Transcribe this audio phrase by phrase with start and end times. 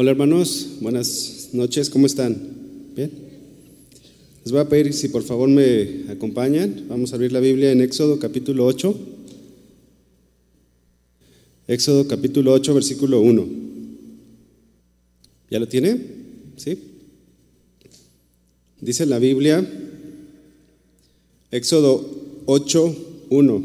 [0.00, 2.36] Hola hermanos, buenas noches, ¿cómo están?
[2.94, 3.10] ¿Bien?
[4.44, 6.84] Les voy a pedir si por favor me acompañan.
[6.88, 8.96] Vamos a abrir la Biblia en Éxodo capítulo 8.
[11.66, 13.48] Éxodo capítulo 8, versículo 1.
[15.50, 16.00] ¿Ya lo tiene?
[16.58, 16.78] ¿Sí?
[18.80, 19.68] Dice la Biblia,
[21.50, 22.08] Éxodo
[22.46, 22.96] 8,
[23.30, 23.64] 1.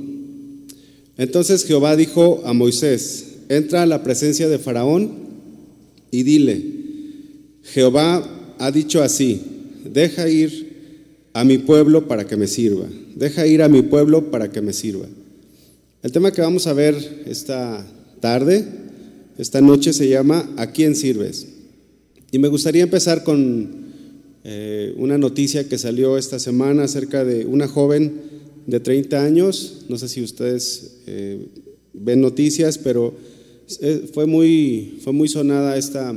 [1.18, 5.23] Entonces Jehová dijo a Moisés, entra a la presencia de Faraón
[6.14, 6.62] y dile,
[7.64, 9.42] Jehová ha dicho así,
[9.84, 14.52] deja ir a mi pueblo para que me sirva, deja ir a mi pueblo para
[14.52, 15.08] que me sirva.
[16.04, 17.84] El tema que vamos a ver esta
[18.20, 18.64] tarde,
[19.40, 21.48] esta noche, se llama ¿A quién sirves?
[22.32, 23.72] Y me gustaría empezar con
[24.44, 28.22] eh, una noticia que salió esta semana acerca de una joven
[28.68, 31.48] de 30 años, no sé si ustedes eh,
[31.92, 33.16] ven noticias, pero
[34.14, 36.14] fue muy, fue muy sonada esta,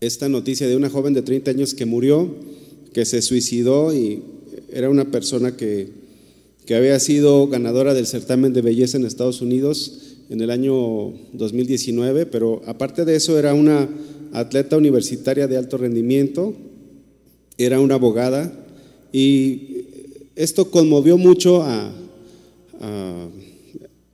[0.00, 2.34] esta noticia de una joven de 30 años que murió,
[2.92, 4.22] que se suicidó y
[4.70, 5.88] era una persona que,
[6.66, 12.26] que había sido ganadora del certamen de belleza en Estados Unidos en el año 2019,
[12.26, 13.88] pero aparte de eso era una
[14.32, 16.54] atleta universitaria de alto rendimiento,
[17.56, 18.52] era una abogada
[19.12, 19.86] y
[20.36, 21.90] esto conmovió mucho a,
[22.80, 23.28] a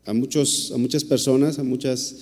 [0.07, 2.17] a, muchos, a muchas personas, a muchas,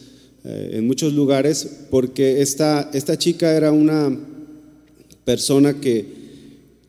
[0.45, 4.17] eh, en muchos lugares, porque esta, esta chica era una
[5.25, 6.05] persona que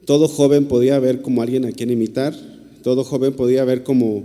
[0.06, 2.36] todo joven podía ver como alguien a quien imitar,
[2.84, 4.24] todo joven podía ver como,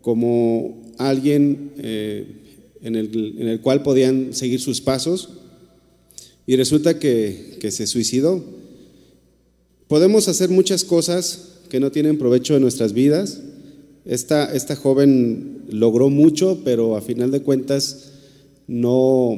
[0.00, 2.26] como alguien eh,
[2.82, 5.30] en, el, en, el, cual podían seguir sus pasos,
[6.46, 8.44] y resulta que, que se suicidó.
[9.88, 13.40] Podemos hacer muchas cosas que no tienen provecho en nuestras vidas,
[14.06, 18.12] esta, esta joven logró mucho, pero a final de cuentas
[18.68, 19.36] no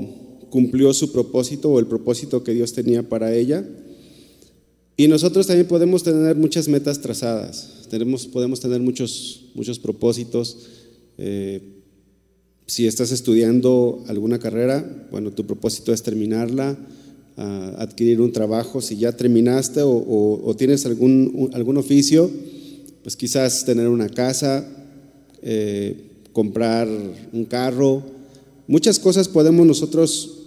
[0.50, 3.66] cumplió su propósito o el propósito que Dios tenía para ella.
[4.96, 10.66] Y nosotros también podemos tener muchas metas trazadas, Tenemos, podemos tener muchos, muchos propósitos.
[11.16, 11.62] Eh,
[12.66, 16.76] si estás estudiando alguna carrera, bueno, tu propósito es terminarla,
[17.36, 18.82] adquirir un trabajo.
[18.82, 22.30] Si ya terminaste o, o tienes algún, algún oficio,
[23.08, 24.68] pues quizás tener una casa,
[25.40, 25.96] eh,
[26.34, 26.86] comprar
[27.32, 28.02] un carro,
[28.66, 30.40] muchas cosas podemos nosotros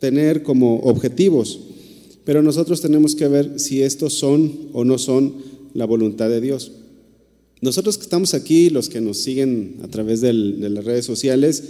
[0.00, 1.60] tener como objetivos,
[2.24, 5.34] pero nosotros tenemos que ver si estos son o no son
[5.72, 6.72] la voluntad de Dios.
[7.60, 11.62] Nosotros que estamos aquí, los que nos siguen a través de las redes sociales,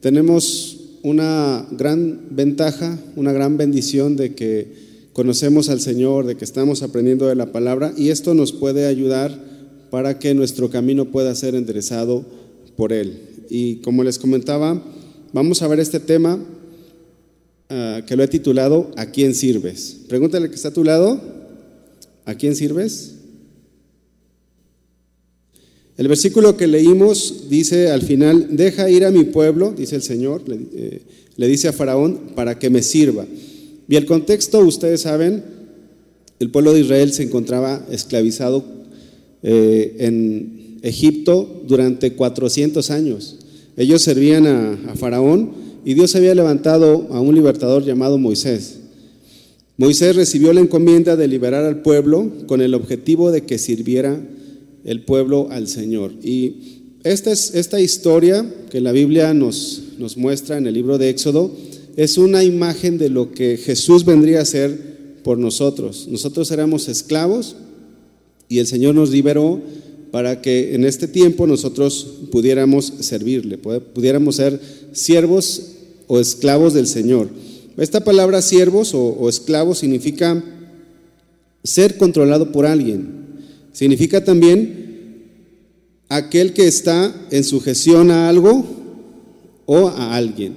[0.00, 4.72] tenemos una gran ventaja, una gran bendición de que
[5.12, 9.56] conocemos al Señor, de que estamos aprendiendo de la palabra y esto nos puede ayudar
[9.90, 12.24] para que nuestro camino pueda ser enderezado
[12.76, 13.20] por Él.
[13.50, 14.82] Y como les comentaba,
[15.32, 20.00] vamos a ver este tema uh, que lo he titulado ¿A quién sirves?
[20.08, 21.20] Pregúntale que está a tu lado,
[22.24, 23.14] ¿a quién sirves?
[25.96, 30.48] El versículo que leímos dice al final, deja ir a mi pueblo, dice el Señor,
[30.48, 31.02] le, eh,
[31.36, 33.26] le dice a Faraón, para que me sirva.
[33.88, 35.42] Y el contexto, ustedes saben,
[36.38, 38.77] el pueblo de Israel se encontraba esclavizado
[39.42, 43.36] eh, en Egipto durante 400 años.
[43.76, 45.52] Ellos servían a, Faraón
[45.84, 48.78] y Dios había levantado a un libertador llamado Moisés.
[49.76, 54.20] Moisés recibió la encomienda de liberar al pueblo con el objetivo de que sirviera
[54.84, 56.12] el pueblo al Señor.
[56.22, 56.54] Y
[57.04, 61.52] esta, es, esta historia que la Biblia nos, nos muestra en el libro de Éxodo
[61.96, 66.06] es una imagen de lo que Jesús vendría a ser por nosotros.
[66.08, 67.56] Nosotros éramos esclavos,
[68.48, 69.60] y el Señor nos liberó
[70.10, 74.60] para que en este tiempo nosotros pudiéramos servirle, pudiéramos ser
[74.92, 75.62] siervos
[76.06, 77.28] o esclavos del Señor.
[77.76, 80.42] Esta palabra siervos o, esclavos significa
[81.62, 83.26] ser controlado por alguien.
[83.72, 85.28] Significa también
[86.08, 88.64] aquel que está en sujeción a algo
[89.66, 90.56] o a alguien.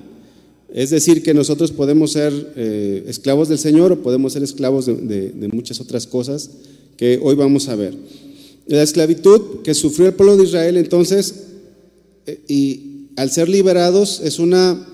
[0.73, 5.49] Es decir, que nosotros podemos ser eh, esclavos del Señor o podemos ser esclavos de
[5.51, 6.49] muchas otras cosas
[7.01, 7.95] que hoy vamos a ver.
[8.67, 11.33] La esclavitud que sufrió el pueblo de Israel entonces,
[12.27, 14.87] eh, y al ser liberados, es una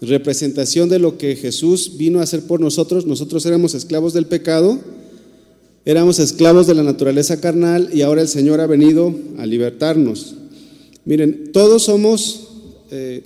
[0.00, 3.06] representación de lo que Jesús vino a hacer por nosotros.
[3.06, 4.78] Nosotros éramos esclavos del pecado,
[5.84, 10.36] éramos esclavos de la naturaleza carnal y ahora el Señor ha venido a libertarnos.
[11.04, 12.50] Miren, todos somos,
[12.92, 13.24] eh,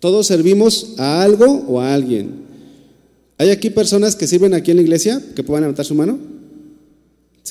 [0.00, 2.44] todos servimos a algo o a alguien.
[3.38, 6.39] ¿Hay aquí personas que sirven aquí en la iglesia que puedan levantar su mano?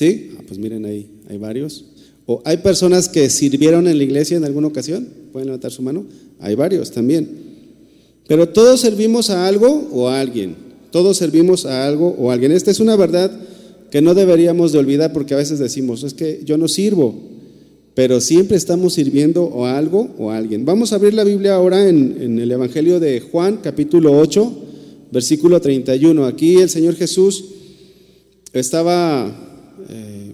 [0.00, 0.30] ¿Sí?
[0.38, 1.84] Ah, pues miren ahí, hay varios.
[2.24, 5.06] ¿O hay personas que sirvieron en la iglesia en alguna ocasión?
[5.30, 6.06] ¿Pueden levantar su mano?
[6.38, 7.28] Hay varios también.
[8.26, 10.56] Pero todos servimos a algo o a alguien.
[10.90, 12.50] Todos servimos a algo o a alguien.
[12.50, 13.30] Esta es una verdad
[13.90, 17.14] que no deberíamos de olvidar porque a veces decimos, es que yo no sirvo,
[17.94, 20.64] pero siempre estamos sirviendo a algo o a alguien.
[20.64, 24.62] Vamos a abrir la Biblia ahora en, el Evangelio de Juan, capítulo 8,
[25.12, 26.24] versículo 31.
[26.24, 27.44] Aquí el Señor Jesús
[28.54, 29.48] estaba
[29.88, 30.32] eh,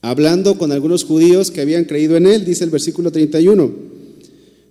[0.00, 3.72] hablando con algunos judíos que habían creído en Él, dice el versículo 31.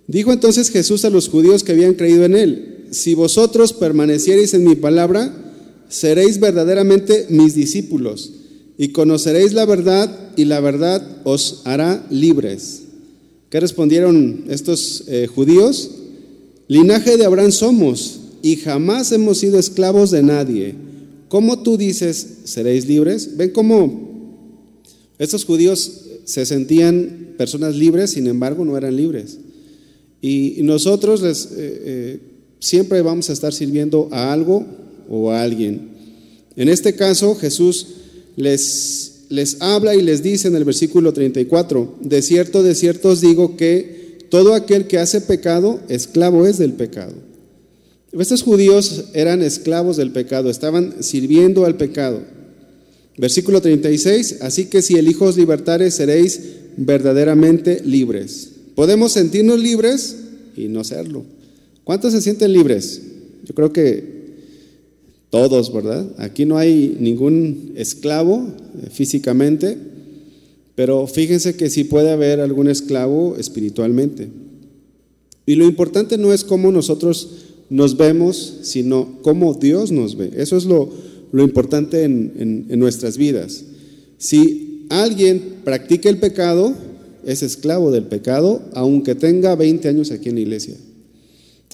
[0.06, 4.64] Dijo entonces Jesús a los judíos que habían creído en Él, si vosotros permaneciereis en
[4.64, 5.32] mi palabra,
[5.88, 8.32] seréis verdaderamente mis discípulos
[8.78, 12.82] y conoceréis la verdad y la verdad os hará libres.
[13.50, 15.90] ¿Qué respondieron estos eh, judíos?
[16.68, 20.74] Linaje de Abraham somos y jamás hemos sido esclavos de nadie.
[21.32, 23.38] ¿Cómo tú dices, seréis libres?
[23.38, 24.36] ¿Ven cómo
[25.18, 29.38] estos judíos se sentían personas libres, sin embargo no eran libres?
[30.20, 32.20] Y nosotros eh, eh,
[32.58, 34.66] siempre vamos a estar sirviendo a algo
[35.08, 35.92] o a alguien.
[36.54, 37.86] En este caso, Jesús
[38.36, 43.22] les, les habla y les dice en el versículo 34, de cierto, de cierto os
[43.22, 47.31] digo que todo aquel que hace pecado, esclavo es del pecado.
[48.20, 52.20] Estos judíos eran esclavos del pecado, estaban sirviendo al pecado.
[53.16, 56.40] Versículo 36, así que si el Hijo libertare, seréis
[56.76, 58.50] verdaderamente libres.
[58.74, 60.16] Podemos sentirnos libres
[60.56, 61.24] y no serlo.
[61.84, 63.02] ¿Cuántos se sienten libres?
[63.44, 64.22] Yo creo que
[65.30, 66.06] todos, ¿verdad?
[66.18, 68.46] Aquí no hay ningún esclavo
[68.82, 69.78] eh, físicamente,
[70.74, 74.28] pero fíjense que sí puede haber algún esclavo espiritualmente.
[75.44, 80.30] Y lo importante no es cómo nosotros nos vemos, sino cómo Dios nos ve.
[80.36, 80.90] Eso es lo,
[81.32, 83.64] importante en, en nuestras vidas.
[84.18, 86.74] Si alguien practica el pecado,
[87.24, 90.74] es esclavo del pecado, aunque tenga 20 años aquí en la iglesia.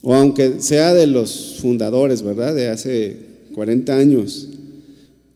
[0.03, 2.55] O aunque sea de los fundadores, ¿verdad?
[2.55, 3.17] De hace
[3.55, 4.49] 40 años,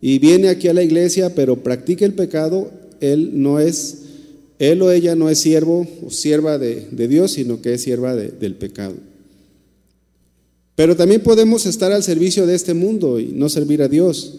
[0.04, 3.98] y viene aquí a la iglesia, pero practica el pecado, él no es,
[4.58, 8.56] él o ella no es siervo o sierva de, Dios, sino que es sierva del
[8.56, 8.94] pecado.
[10.74, 14.38] Pero también podemos estar al servicio de este mundo y no servir a Dios.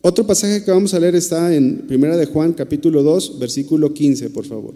[0.00, 4.30] Otro pasaje que vamos a leer está en Primera de Juan, capítulo 2, versículo 15,
[4.30, 4.74] por favor.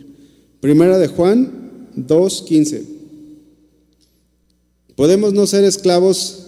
[0.60, 2.84] Primera de Juan 2, 15.
[4.94, 6.46] Podemos no ser esclavos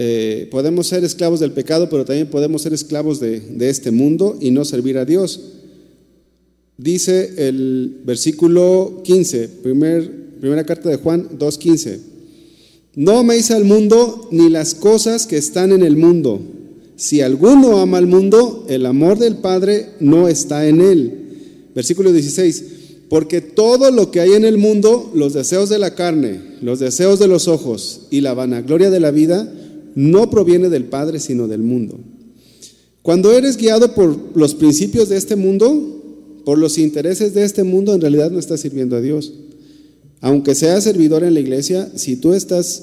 [0.00, 4.52] eh, podemos ser esclavos del pecado, pero también podemos ser esclavos de, este mundo y
[4.52, 5.40] no servir a Dios.
[6.76, 9.48] Dice el versículo 15,
[10.40, 11.98] primera carta de Juan 2.15.
[12.94, 16.40] No améis al mundo ni las cosas que están en el mundo.
[16.96, 21.70] Si alguno ama al mundo, el amor del Padre no está en él.
[21.74, 22.64] Versículo 16.
[23.08, 27.18] Porque todo lo que hay en el mundo, los deseos de la carne, los deseos
[27.18, 29.50] de los ojos y la vanagloria de la vida,
[29.94, 31.98] no proviene del Padre, sino del mundo.
[33.02, 37.94] Cuando eres guiado por los principios de este mundo, por los intereses de este mundo,
[37.94, 39.32] en realidad no estás sirviendo a Dios.
[40.20, 42.82] Aunque seas servidor en la iglesia, si tú estás,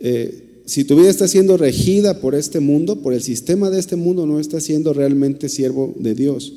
[0.00, 3.96] eh, si tu vida está siendo regida por este mundo, por el sistema de este
[3.96, 6.52] mundo, no estás siendo realmente siervo de Dios.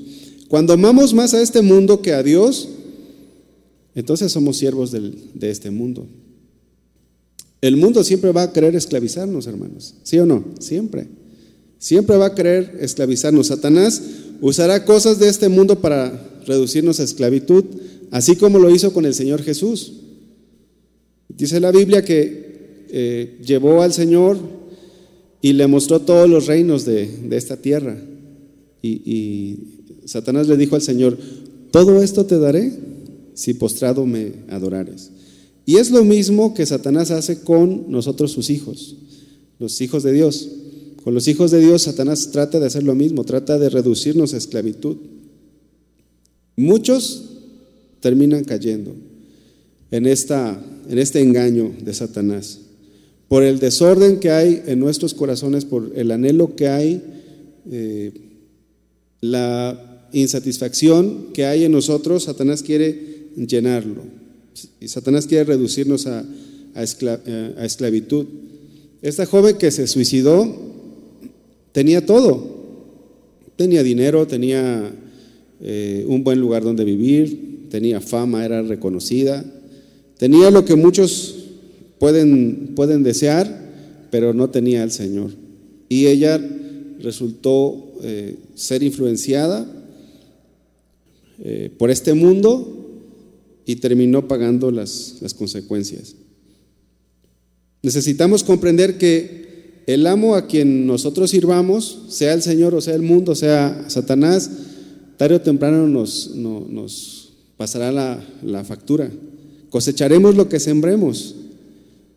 [0.49, 2.69] Cuando amamos más a este mundo que a Dios,
[3.95, 6.07] entonces somos siervos de este mundo.
[7.63, 9.95] El mundo siempre va a querer esclavizarnos, hermanos.
[10.03, 10.43] ¿Sí o no?
[10.59, 11.07] Siempre.
[11.79, 13.47] Siempre va a querer esclavizarnos.
[13.47, 14.01] Satanás
[14.41, 17.63] usará cosas de este mundo para reducirnos a esclavitud,
[18.13, 19.93] así como lo hizo con el Señor Jesús.
[21.35, 24.37] Dice la Biblia que eh, llevó al Señor
[25.41, 27.97] y le mostró todos los reinos de, esta tierra.
[28.83, 29.57] Y
[30.05, 31.17] Satanás le dijo al Señor,
[31.71, 32.71] todo esto te daré
[33.33, 35.09] si postrado me adorares.
[35.65, 38.95] Y es lo mismo que Satanás hace con nosotros sus hijos,
[39.57, 40.49] los hijos de Dios.
[41.03, 44.37] Con los hijos de Dios Satanás trata de hacer lo mismo, trata de reducirnos a
[44.37, 44.97] esclavitud.
[46.55, 47.32] Muchos
[48.03, 48.93] terminan cayendo
[49.89, 52.59] en, esta, en este engaño de Satanás.
[53.29, 57.01] Por el desorden que hay en nuestros corazones, por el anhelo que hay,
[57.71, 58.11] eh,
[59.21, 64.03] la insatisfacción que hay en nosotros, Satanás quiere llenarlo.
[64.81, 66.25] Y Satanás quiere reducirnos a,
[66.75, 68.25] eh, a, esclavitud.
[69.01, 70.53] Esta joven que se suicidó
[71.71, 72.51] tenía todo.
[73.55, 74.91] Tenía dinero, tenía
[75.61, 79.43] eh, un buen lugar donde vivir, tenía fama, era reconocida.
[80.19, 81.37] Tenía lo que muchos
[81.97, 83.47] pueden, pueden desear,
[84.11, 85.31] pero no tenía al Señor.
[85.89, 86.39] Y ella
[86.99, 89.65] resultó eh, ser influenciada
[91.79, 93.01] por este mundo
[93.65, 96.15] y terminó pagando las, consecuencias.
[97.81, 103.01] Necesitamos comprender que el amo a quien nosotros sirvamos, sea el Señor o sea el
[103.01, 104.51] mundo, sea Satanás,
[105.17, 107.22] tarde o temprano nos
[107.57, 109.11] pasará la, la factura.
[109.69, 111.35] Cosecharemos lo que sembremos.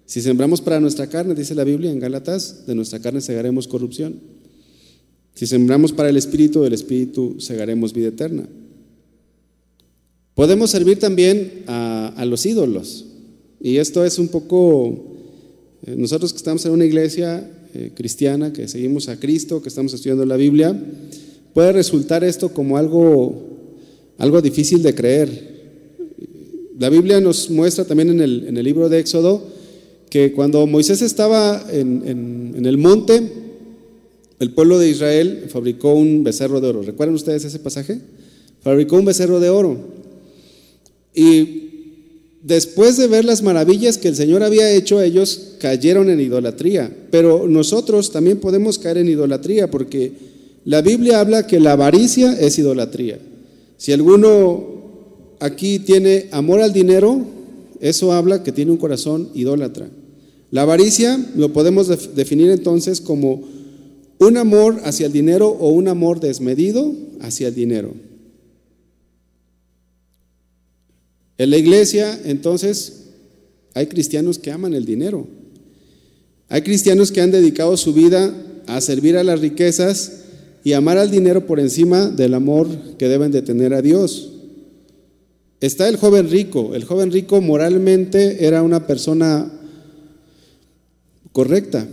[0.04, 4.20] Si sembramos para nuestra carne, dice la Biblia en Gálatas, de nuestra carne segaremos corrupción.
[5.34, 8.48] Si sembramos para el Espíritu, del Espíritu segaremos vida eterna.
[10.36, 13.06] Podemos servir también a, los ídolos.
[13.58, 15.16] Y esto es un poco,
[15.86, 19.94] eh, nosotros que estamos en una iglesia eh, cristiana, que seguimos a Cristo, que estamos
[19.94, 20.78] estudiando la Biblia,
[21.54, 23.55] puede resultar esto como algo,
[24.18, 25.56] algo difícil de creer.
[26.78, 29.42] La Biblia nos muestra también en el, libro de Éxodo
[30.10, 32.02] que cuando Moisés estaba en,
[32.54, 33.22] en, el monte,
[34.38, 36.82] el pueblo de Israel fabricó un becerro de oro.
[36.82, 37.98] ¿Recuerdan ustedes ese pasaje?
[38.62, 39.78] Fabricó un becerro de oro.
[41.14, 41.66] Y
[42.42, 46.94] después de ver las maravillas que el Señor había hecho, ellos cayeron en idolatría.
[47.10, 50.12] Pero nosotros también podemos caer en idolatría porque
[50.64, 53.18] la Biblia habla que la avaricia es idolatría.
[53.76, 54.64] Si alguno
[55.40, 57.26] aquí tiene amor al dinero,
[57.80, 59.88] eso habla que tiene un corazón idólatra.
[60.50, 63.44] La avaricia lo podemos definir entonces como
[64.18, 67.92] un amor hacia el dinero o un amor desmedido hacia el dinero.
[71.38, 73.04] En la iglesia, entonces,
[73.74, 75.26] hay cristianos que aman el dinero.
[76.48, 78.34] Hay cristianos que han dedicado su vida
[78.66, 80.22] a servir a las riquezas
[80.66, 82.66] y amar al dinero por encima del amor
[82.98, 84.32] que deben de tener a Dios.
[85.60, 86.74] Está el joven rico.
[86.74, 89.48] El joven rico moralmente era una persona
[91.30, 91.86] correcta.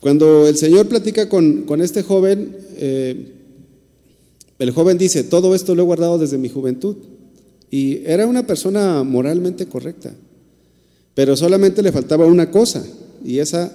[0.00, 3.34] Cuando el Señor platica con, este joven, eh,
[4.58, 6.96] el joven dice, todo esto lo he guardado desde mi juventud.
[7.70, 10.14] Y era una persona moralmente correcta.
[11.12, 12.82] Pero solamente le faltaba una cosa.
[13.22, 13.70] Y esa,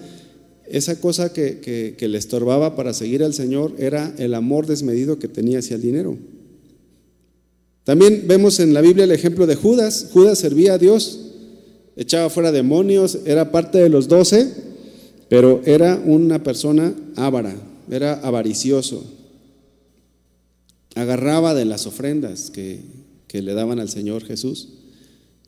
[0.69, 5.27] esa cosa que, que le estorbaba para seguir al Señor era el amor desmedido que
[5.27, 6.17] tenía hacia el dinero.
[7.85, 10.07] También vemos en la Biblia el ejemplo de Judas.
[10.11, 11.19] Judas servía a Dios,
[11.95, 14.51] echaba fuera demonios, era parte de los doce,
[15.29, 17.55] pero era una persona ávara,
[17.89, 19.03] era avaricioso.
[20.95, 22.79] Agarraba de las ofrendas que,
[23.27, 24.69] que le daban al Señor Jesús.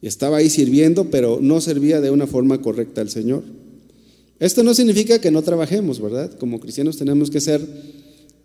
[0.03, 3.43] Estaba ahí sirviendo, pero no servía de una forma correcta al Señor.
[4.39, 6.31] Esto no significa que no trabajemos, ¿verdad?
[6.37, 7.61] Como cristianos tenemos que ser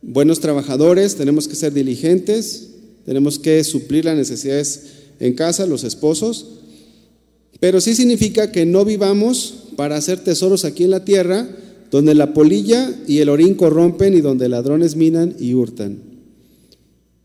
[0.01, 2.71] buenos trabajadores, tenemos que ser diligentes,
[3.05, 4.85] tenemos que suplir las necesidades
[5.21, 6.47] en casa, los esposos,
[7.61, 11.49] pero sí significa que no vivamos para hacer tesoros aquí en la tierra,
[11.91, 15.99] donde la polilla y el orín corrompen y donde ladrones minan y hurtan.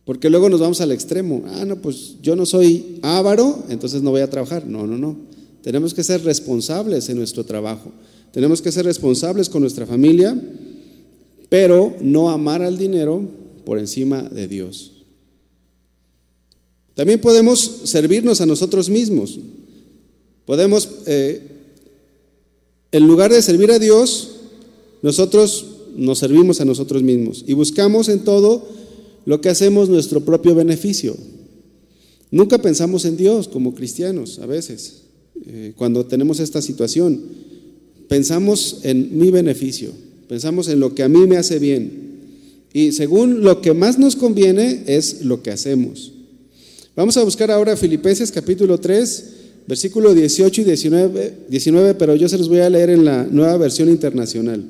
[0.03, 1.43] Porque luego nos vamos al extremo.
[1.47, 4.65] Ah, no, pues yo no soy avaro, entonces no voy a trabajar.
[4.65, 5.17] No, no, no.
[5.63, 7.91] Tenemos que ser responsables en nuestro trabajo.
[8.37, 10.39] Tenemos que ser responsables con nuestra familia,
[11.49, 13.27] pero no amar al dinero
[13.65, 14.91] por encima de Dios.
[16.93, 19.39] También podemos servirnos a nosotros mismos.
[20.45, 21.47] Podemos, eh,
[22.91, 24.35] en lugar de servir a Dios,
[25.01, 25.65] nosotros
[25.95, 28.67] nos servimos a nosotros mismos y buscamos en todo
[29.25, 31.17] lo que hacemos nuestro propio beneficio.
[32.29, 35.05] Nunca pensamos en Dios como cristianos a veces,
[35.43, 37.47] eh, cuando tenemos esta situación.
[38.07, 39.91] Pensamos en mi beneficio,
[40.27, 42.07] pensamos en lo que a mí me hace bien.
[42.73, 46.13] Y según lo que más nos conviene es lo que hacemos.
[46.95, 49.25] Vamos a buscar ahora Filipenses capítulo 3,
[49.67, 53.57] versículo 18 y 19, 19, pero yo se los voy a leer en la nueva
[53.57, 54.63] versión internacional.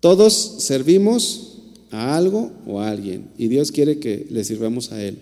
[0.00, 1.58] Todos servimos
[1.90, 5.18] a algo o a alguien y Dios quiere que le sirvamos a Él.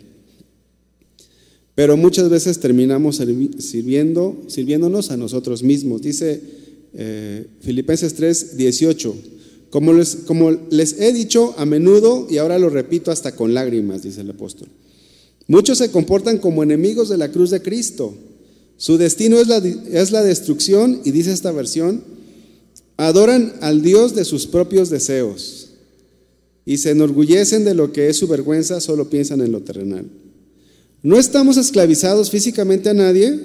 [1.78, 3.20] Pero muchas veces terminamos
[3.61, 6.02] sirviendo, sirviéndonos a nosotros mismos.
[6.02, 6.40] Dice
[6.92, 9.14] eh, Filipenses 3, 18.
[9.70, 14.30] Como les, he dicho a menudo y ahora lo repito hasta con lágrimas, dice el
[14.30, 14.66] apóstol.
[15.47, 18.12] Muchos se comportan como enemigos de la cruz de Cristo.
[18.76, 22.02] Su destino es la, es la destrucción y dice esta versión,
[22.97, 25.68] adoran al Dios de sus propios deseos
[26.66, 30.06] y se enorgullecen de lo que es su vergüenza, solo piensan en lo terrenal.
[31.02, 33.38] No estamos esclavizados físicamente a nadie,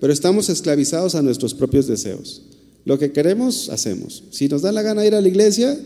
[0.00, 2.42] pero estamos esclavizados a nuestros propios deseos.
[2.84, 4.24] Lo que queremos, hacemos.
[4.30, 5.78] Si nos da la gana ir a la iglesia,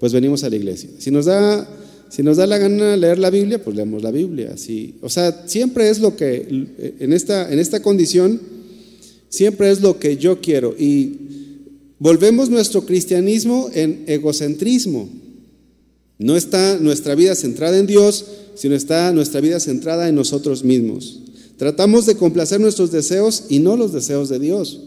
[0.00, 0.90] pues venimos a la iglesia.
[0.98, 1.68] Si nos da,
[2.10, 4.54] si nos da la gana leer la Biblia, pues leemos la Biblia.
[5.00, 8.40] o sea, siempre es lo que, en esta, en esta condición,
[9.28, 10.74] siempre es lo que yo quiero.
[10.76, 11.18] Y
[11.98, 15.08] volvemos nuestro cristianismo en egocentrismo.
[16.22, 18.24] No está nuestra vida centrada en Dios,
[18.54, 21.20] sino está nuestra vida centrada en nosotros mismos.
[21.56, 24.80] Tratamos de complacer nuestros deseos y no los deseos de Dios.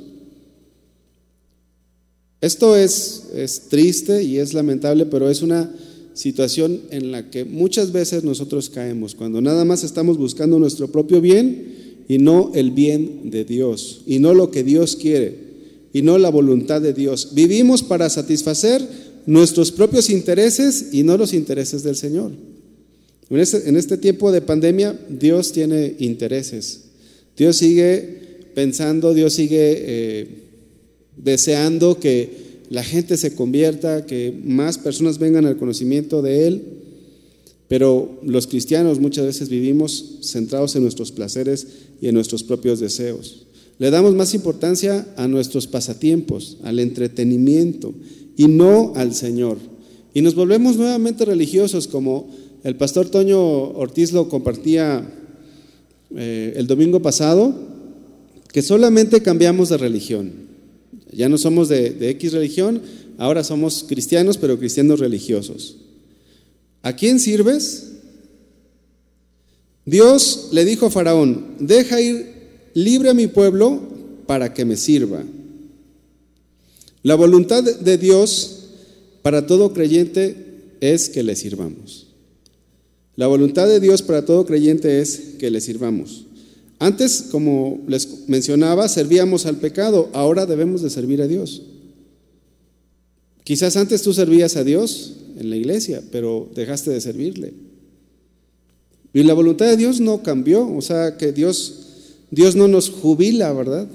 [2.42, 5.74] Esto es, es triste y es lamentable, pero es una
[6.14, 11.22] situación en la que muchas veces nosotros caemos, cuando nada más estamos buscando nuestro propio
[11.22, 15.38] bien y no el bien de Dios, y no lo que Dios quiere,
[15.92, 17.30] y no la voluntad de Dios.
[17.34, 18.88] Vivimos para satisfacer
[19.26, 22.32] nuestros propios intereses y no los intereses del Señor.
[23.30, 26.82] En este, en este tiempo de pandemia, Dios tiene intereses.
[27.36, 30.28] Dios sigue pensando, Dios sigue eh,
[31.18, 36.64] deseando que la gente se convierta, que más personas vengan al conocimiento de Él.
[37.68, 41.68] Pero los cristianos muchas veces vivimos centrados en nuestros placeres
[42.00, 43.48] y en nuestros propios deseos.
[43.80, 47.94] Le damos más importancia a nuestros pasatiempos, al entretenimiento
[48.38, 49.58] y no al Señor.
[50.14, 52.30] Y nos volvemos nuevamente religiosos como
[52.64, 55.08] el pastor Toño Ortiz lo compartía
[56.16, 57.54] eh, el domingo pasado,
[58.52, 60.32] que solamente cambiamos de religión.
[61.12, 62.82] Ya no somos de, de X religión,
[63.18, 65.78] ahora somos cristianos, pero cristianos religiosos.
[66.82, 67.92] ¿A quién sirves?
[69.86, 72.34] Dios le dijo a Faraón, deja ir
[72.74, 73.80] libre a mi pueblo
[74.26, 75.24] para que me sirva.
[77.06, 78.64] La voluntad de Dios
[79.22, 80.36] para todo creyente
[80.82, 82.08] es que le sirvamos.
[83.16, 86.26] La voluntad de Dios para todo creyente es que le sirvamos.
[86.80, 91.62] Antes, como les mencionaba, servíamos al pecado, ahora debemos de servir a Dios.
[93.44, 97.54] Quizás antes tú servías a Dios en la iglesia, pero dejaste de servirle.
[99.14, 103.54] Y la voluntad de Dios no cambió, o sea que Dios, Dios no nos jubila,
[103.54, 103.88] ¿verdad?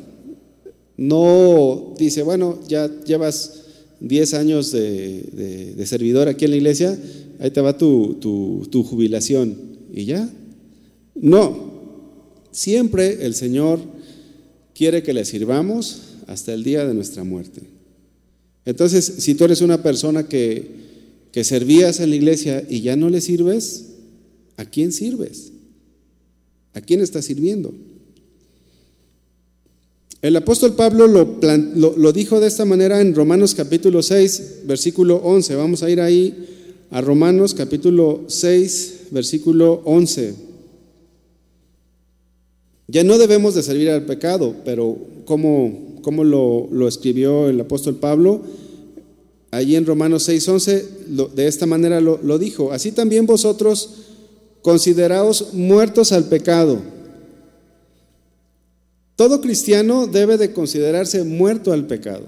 [1.01, 3.63] No dice, bueno, ya llevas
[4.01, 6.99] 10 años de, de servidor aquí en la iglesia,
[7.39, 8.19] ahí te va tu,
[8.71, 9.57] tu, jubilación
[9.95, 10.31] y ya.
[11.15, 11.73] No,
[12.51, 13.81] siempre el Señor
[14.75, 17.63] quiere que le sirvamos hasta el día de nuestra muerte.
[18.67, 20.71] Entonces, si tú eres una persona que,
[21.33, 23.87] que servías en la iglesia y ya no le sirves,
[24.59, 25.51] ¿a quién sirves?
[26.75, 27.73] ¿A quién estás sirviendo?
[30.23, 31.39] El apóstol Pablo lo,
[31.97, 35.55] lo, dijo de esta manera en Romanos capítulo 6, versículo 11.
[35.55, 36.47] Vamos a ir ahí
[36.91, 40.35] a Romanos capítulo 6, versículo 11.
[42.89, 47.97] Ya no debemos de servir al pecado, pero como, como lo, lo, escribió el apóstol
[47.97, 48.43] Pablo,
[49.51, 50.89] allí en Romanos 6, 11,
[51.35, 52.73] de esta manera lo dijo.
[52.73, 53.89] Así también vosotros
[54.61, 57.00] consideraos muertos al pecado.
[59.21, 62.25] Todo cristiano debe de considerarse muerto al pecado.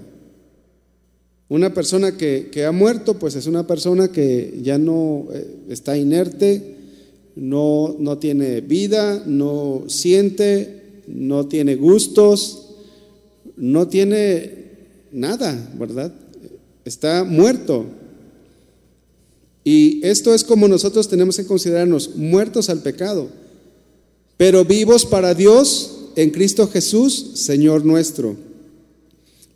[1.49, 6.75] Una persona que, ha muerto, pues es una persona que ya no eh, está inerte,
[7.35, 12.75] no, no tiene vida, no siente, no tiene gustos,
[13.57, 14.51] no tiene
[15.11, 16.13] nada, ¿verdad?
[16.85, 17.87] Está muerto.
[19.63, 23.29] Y esto es como nosotros tenemos que considerarnos muertos al pecado,
[24.37, 28.35] pero vivos para Dios en Cristo Jesús, Señor nuestro.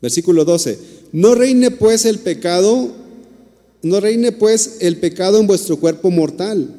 [0.02, 0.78] Versículo 12.
[1.12, 2.92] No reine pues el pecado,
[3.82, 6.70] no reine pues el pecado en vuestro cuerpo mortal.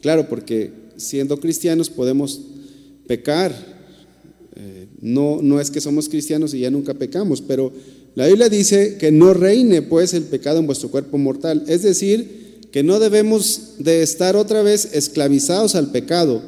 [0.00, 2.40] Claro, porque siendo cristianos podemos
[3.06, 3.72] pecar.
[4.54, 7.72] Eh, no, no es que somos cristianos y ya nunca pecamos, pero
[8.14, 11.64] la Biblia dice que no reine pues el pecado en vuestro cuerpo mortal.
[11.66, 16.42] Es decir, que no debemos de estar otra vez esclavizados al pecado.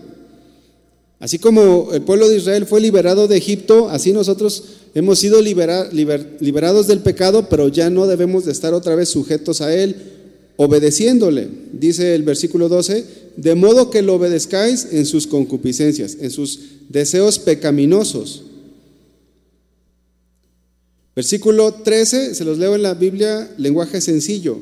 [1.24, 4.62] Así como el pueblo de Israel fue liberado de Egipto, así nosotros
[4.94, 9.74] hemos sido liberados del pecado, pero ya no debemos de estar otra vez sujetos a
[9.74, 9.96] él,
[10.56, 11.48] obedeciéndole.
[11.72, 13.06] Dice el versículo 12,
[13.38, 16.60] de modo que lo obedezcáis en sus concupiscencias, en sus
[16.90, 18.42] deseos pecaminosos.
[21.16, 24.58] Versículo 13, se los leo en la Biblia, lenguaje sencillo.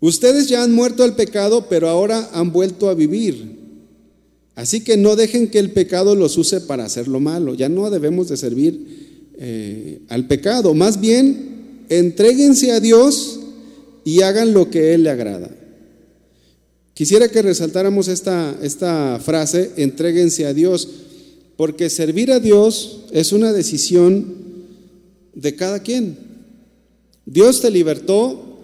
[0.00, 3.61] Ustedes ya han muerto al pecado, pero ahora han vuelto a vivir.
[4.54, 7.54] Así que no dejen que el pecado los use para hacer lo malo.
[7.54, 10.74] Ya no debemos de servir eh, al pecado.
[10.74, 13.40] Más bien, entréguense a Dios
[14.04, 15.50] y hagan lo que Él le agrada.
[16.94, 20.88] Quisiera que resaltáramos esta, esta frase, entréguense a Dios,
[21.56, 24.34] porque servir a Dios es una decisión
[25.34, 26.18] de cada quien.
[27.24, 28.58] Dios te libertó,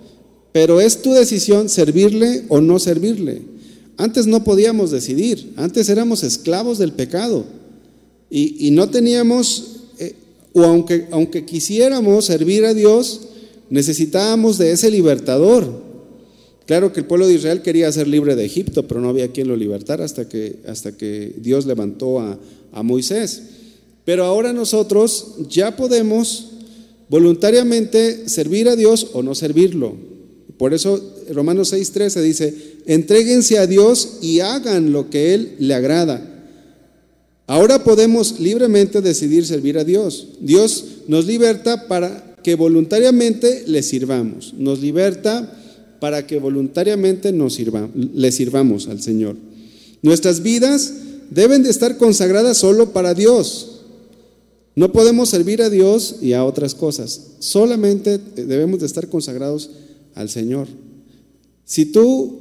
[0.52, 3.42] pero es tu decisión servirle o no servirle.
[3.98, 7.44] Antes no podíamos decidir, antes éramos esclavos del pecado
[8.30, 10.14] y, no teníamos, eh,
[10.52, 13.22] o aunque, aunque quisiéramos servir a Dios,
[13.70, 15.82] necesitábamos de ese libertador.
[16.64, 19.48] Claro que el pueblo de Israel quería ser libre de Egipto, pero no había quien
[19.48, 22.38] lo libertara hasta que, hasta que Dios levantó a,
[22.70, 23.42] a Moisés.
[24.04, 26.50] Pero ahora nosotros ya podemos
[27.08, 29.96] voluntariamente servir a Dios o no servirlo.
[30.56, 32.54] Por eso Romanos 6:13 dice,
[32.86, 36.34] entréguense a Dios y hagan lo que Él le agrada.
[37.46, 40.28] Ahora podemos libremente decidir servir a Dios.
[40.40, 44.54] Dios nos liberta para que voluntariamente le sirvamos.
[44.58, 45.50] Nos liberta
[45.98, 47.58] para que voluntariamente nos
[47.94, 49.36] le sirvamos al Señor.
[50.02, 50.92] Nuestras vidas
[51.30, 53.80] deben de estar consagradas solo para Dios.
[54.74, 57.32] No podemos servir a Dios y a otras cosas.
[57.40, 59.70] Solamente debemos de estar consagrados
[60.14, 60.68] al Señor.
[61.68, 62.32] Si tú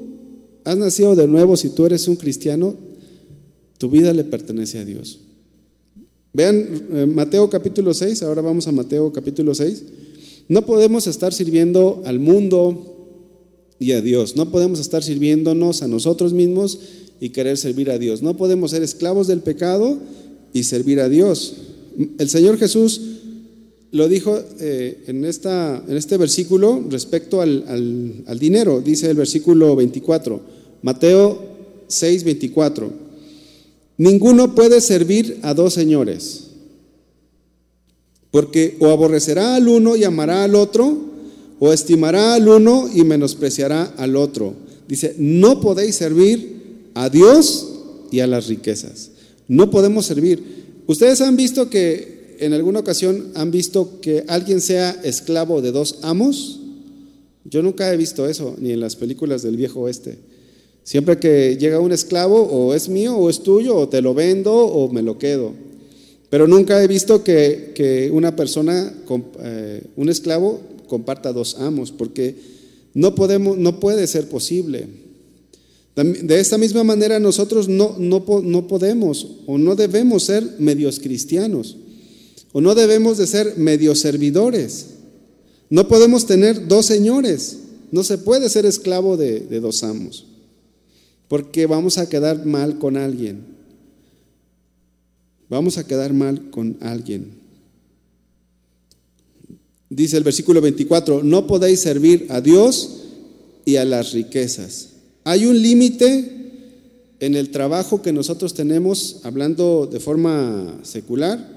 [0.63, 2.75] has nacido de nuevo, si tú eres un cristiano,
[3.77, 5.19] tu vida le pertenece a Dios.
[6.31, 9.83] Vean eh, Mateo capítulo 6, ahora vamos a Mateo capítulo 6.
[10.47, 13.09] No podemos estar sirviendo al mundo
[13.79, 14.37] y a Dios.
[14.37, 16.79] No podemos estar sirviéndonos a nosotros mismos
[17.19, 18.21] y querer servir a Dios.
[18.21, 19.97] No podemos ser esclavos del pecado
[20.53, 21.53] y servir a Dios.
[22.17, 23.01] El Señor Jesús
[23.91, 28.81] lo dijo eh, en, esta, en este versículo respecto al, al dinero.
[28.81, 30.41] Dice el versículo 24,
[30.81, 31.39] Mateo
[31.87, 33.07] 6, 24.
[33.97, 36.43] Ninguno puede servir a dos señores,
[38.29, 41.05] porque o aborrecerá al uno y amará al otro,
[41.59, 44.53] o estimará al uno y menospreciará al otro.
[44.87, 47.67] Dice, no podéis servir a Dios
[48.11, 49.11] y a las riquezas.
[49.47, 50.43] No podemos servir.
[50.85, 55.99] Ustedes han visto que en alguna ocasión han visto que alguien sea esclavo de dos
[56.01, 56.59] amos.
[57.45, 60.17] Yo nunca he visto eso, ni en las películas del viejo oeste.
[60.83, 64.53] Siempre que llega un esclavo, o es mío, o es tuyo, o te lo vendo,
[64.53, 65.53] o me lo quedo.
[66.29, 68.93] Pero nunca he visto que, una persona,
[69.39, 72.35] eh, un esclavo, comparta dos amos, porque
[72.93, 74.87] no, podemos, no puede ser posible.
[75.95, 81.75] De esta misma manera nosotros no, no, no podemos o no debemos ser medios cristianos
[82.57, 84.87] o no debemos de ser medios servidores.
[85.69, 87.59] No podemos tener dos señores.
[87.91, 90.25] No se puede ser esclavo de, de dos amos
[91.27, 93.43] porque vamos a quedar mal con alguien.
[95.49, 97.29] Vamos a quedar mal con alguien.
[99.91, 103.03] Dice el versículo 24, no podéis servir a Dios
[103.65, 104.93] y a las riquezas.
[105.25, 106.31] Hay un límite
[107.19, 111.56] en el trabajo que nosotros tenemos, hablando de forma secular,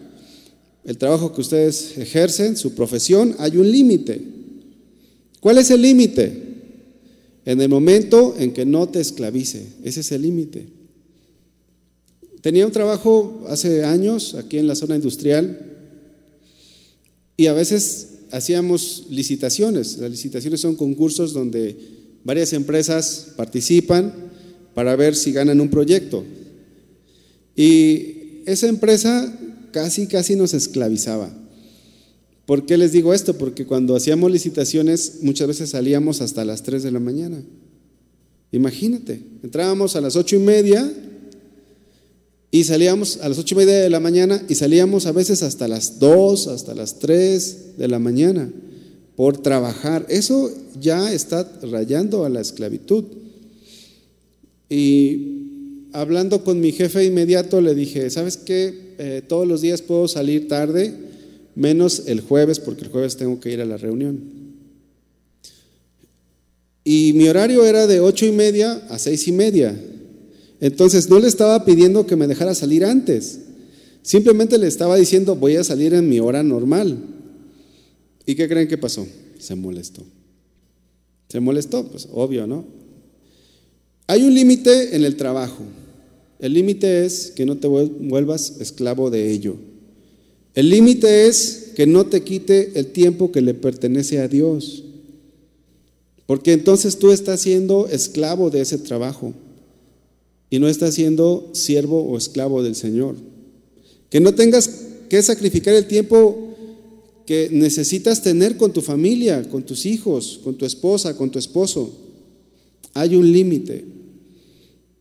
[0.84, 4.20] el trabajo que ustedes ejercen, su profesión, hay un límite.
[5.40, 6.50] ¿Cuál es el límite?
[7.44, 10.66] En el momento en que no te esclavice, ese es el límite.
[12.40, 15.58] Tenía un trabajo hace años aquí en la zona industrial
[17.36, 19.98] y a veces hacíamos licitaciones.
[19.98, 21.76] Las licitaciones son concursos donde
[22.24, 24.14] varias empresas participan
[24.74, 26.24] para ver si ganan un proyecto.
[27.56, 29.38] Y esa empresa
[29.72, 31.30] casi, casi nos esclavizaba.
[32.46, 33.38] ¿Por qué les digo esto?
[33.38, 37.42] Porque cuando hacíamos licitaciones muchas veces salíamos hasta las 3 de la mañana.
[38.52, 40.92] Imagínate, entrábamos a las ocho y media
[42.50, 45.68] y salíamos a las ocho y media de la mañana y salíamos a veces hasta
[45.68, 48.50] las 2, hasta las 3 de la mañana
[49.14, 50.06] por trabajar.
[50.08, 53.04] Eso ya está rayando a la esclavitud.
[54.68, 55.39] Y
[55.92, 58.94] hablando con mi jefe inmediato le dije, ¿sabes qué?
[58.98, 60.94] Eh, todos los días puedo salir tarde,
[61.54, 64.20] menos el jueves, porque el jueves tengo que ir a la reunión.
[66.84, 69.78] Y mi horario era de ocho y media a seis y media.
[70.60, 73.40] Entonces no le estaba pidiendo que me dejara salir antes.
[74.02, 76.98] Simplemente le estaba diciendo, voy a salir en mi hora normal.
[78.26, 79.06] ¿Y qué creen que pasó?
[79.38, 80.02] Se molestó.
[81.28, 82.64] Se molestó, pues obvio, ¿no?
[84.06, 85.62] Hay un límite en el trabajo.
[86.40, 89.56] El límite es que no te vuelvas esclavo de ello.
[90.54, 94.84] El límite es que no te quite el tiempo que le pertenece a Dios.
[96.26, 99.34] Porque entonces tú estás siendo esclavo de ese trabajo
[100.48, 103.16] y no estás siendo siervo o esclavo del Señor.
[104.08, 104.68] Que no tengas
[105.08, 106.54] que sacrificar el tiempo
[107.26, 111.92] que necesitas tener con tu familia, con tus hijos, con tu esposa, con tu esposo.
[112.94, 113.84] Hay un límite.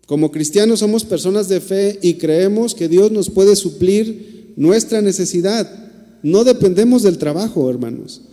[0.10, 5.72] Como cristianos somos personas de fe y creemos que Dios nos puede suplir nuestra necesidad.
[6.24, 8.24] No dependemos del trabajo, hermanos.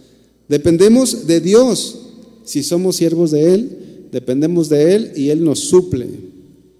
[0.49, 1.99] Dependemos de Dios.
[2.47, 6.09] Si somos siervos de Él, dependemos de Él y Él nos suple.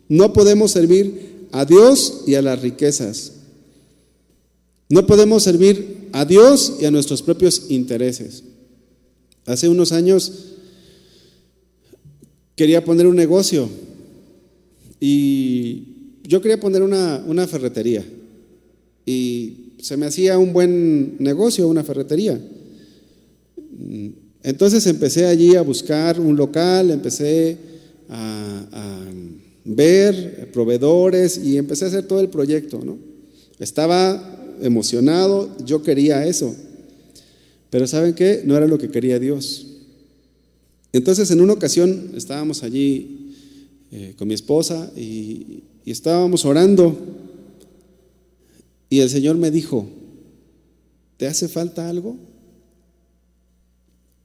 [0.09, 3.33] No podemos servir a Dios y a las riquezas.
[4.89, 8.45] No podemos servir a Dios y a nuestros propios intereses.
[9.45, 10.33] Hace unos años
[12.55, 13.69] quería poner un negocio
[15.01, 15.85] y
[16.25, 18.05] yo quería poner una, una ferretería
[19.05, 22.41] y se me hacía un buen negocio, una ferretería.
[24.43, 27.57] Entonces empecé allí a buscar un local, empecé
[28.09, 29.05] a, a
[29.65, 32.99] ver proveedores y empecé a hacer todo el proyecto, ¿no?
[33.59, 36.55] Estaba emocionado, yo quería eso.
[37.71, 38.43] Pero ¿saben qué?
[38.45, 39.67] No era lo que quería Dios.
[40.93, 43.26] Entonces en una ocasión estábamos allí
[43.99, 46.95] eh, con mi esposa y, y estábamos orando
[48.91, 49.87] y el Señor me dijo,
[51.17, 52.19] ¿te hace falta algo?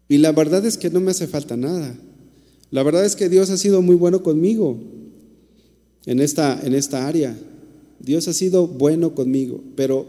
[0.10, 1.98] Y la verdad es que no me hace falta nada.
[2.70, 4.78] La verdad es que Dios ha sido muy bueno conmigo
[6.06, 7.34] en esta, en esta área.
[7.98, 10.06] Dios ha sido bueno conmigo, pero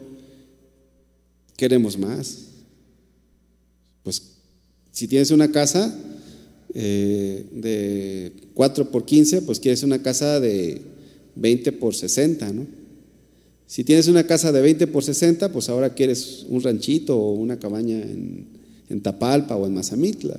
[1.56, 2.46] queremos más.
[4.02, 4.32] Pues
[4.90, 5.96] si tienes una casa
[6.74, 10.80] eh, de 4 por 15, pues quieres una casa de
[11.34, 12.66] 20 por 60, ¿no?
[13.66, 17.58] Si tienes una casa de 20 por 60, pues ahora quieres un ranchito o una
[17.58, 20.38] cabaña en, Tapalpa o en Mazamitla.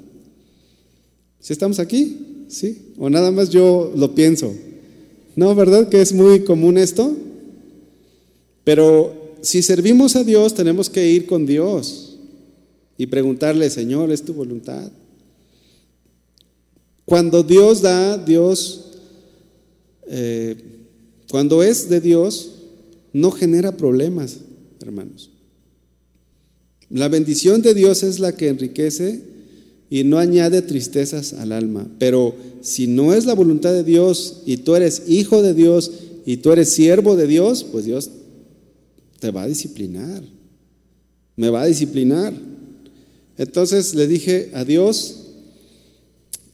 [1.40, 2.46] ¿Sí estamos aquí?
[2.48, 2.94] ¿Sí?
[3.00, 4.54] ¿O nada más yo lo pienso?
[5.36, 7.18] No, ¿verdad que es muy común esto?
[8.64, 12.20] Pero si servimos a Dios, tenemos que ir con Dios
[13.00, 14.92] y preguntarle, Señor, ¿es tu voluntad?
[17.06, 18.92] Cuando Dios da, Dios,
[20.08, 20.56] eh,
[21.30, 22.52] cuando es de Dios,
[23.12, 24.38] no genera problemas,
[24.82, 25.30] hermanos.
[26.90, 29.22] La bendición de Dios es la que enriquece
[29.90, 31.88] y no añade tristezas al alma.
[32.00, 35.92] Pero si no es la voluntad de Dios y tú eres hijo de Dios
[36.26, 38.10] y tú eres siervo de Dios, pues Dios
[39.20, 40.24] te va a disciplinar,
[41.36, 42.34] me va a disciplinar.
[43.38, 45.23] Entonces le dije adiós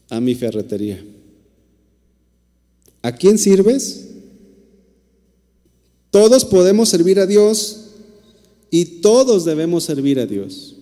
[0.10, 1.04] a mi ferretería.
[3.02, 4.08] ¿A quién sirves?
[6.12, 7.91] Todos podemos servir a Dios
[8.72, 10.76] y todos debemos servir a Dios.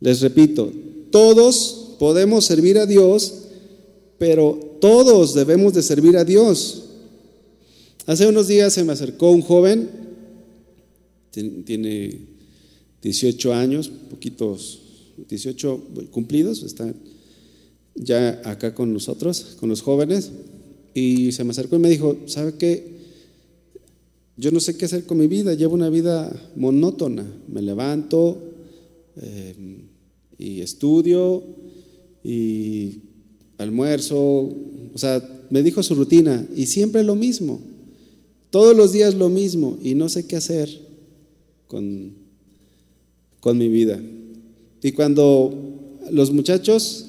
[0.00, 0.72] Les repito,
[1.10, 3.34] todos podemos servir a Dios,
[4.18, 6.84] pero todos debemos de servir a Dios.
[8.06, 10.04] Hace unos días se me acercó un joven
[11.64, 12.18] tiene
[13.02, 14.80] 18 años, poquitos,
[15.28, 16.92] 18 cumplidos, está
[17.94, 20.32] ya acá con nosotros, con los jóvenes,
[20.94, 22.94] y se me acercó y me dijo, ¿sabe qué?
[24.36, 28.38] Yo no sé qué hacer con mi vida, llevo una vida monótona, me levanto
[29.20, 29.54] eh,
[30.38, 31.42] y estudio
[32.24, 32.98] y
[33.58, 37.60] almuerzo, o sea, me dijo su rutina y siempre lo mismo,
[38.50, 40.68] todos los días lo mismo y no sé qué hacer
[41.68, 42.12] con,
[43.40, 44.00] con mi vida.
[44.82, 45.52] Y cuando
[46.10, 47.03] los muchachos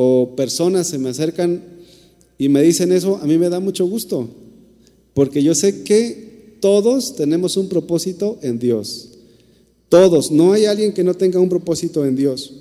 [0.00, 1.60] o personas se me acercan
[2.38, 4.28] y me dicen eso, a mí me da mucho gusto,
[5.12, 9.08] porque yo sé que todos tenemos un propósito en Dios.
[9.88, 12.52] Todos, no hay alguien que no tenga un propósito en Dios.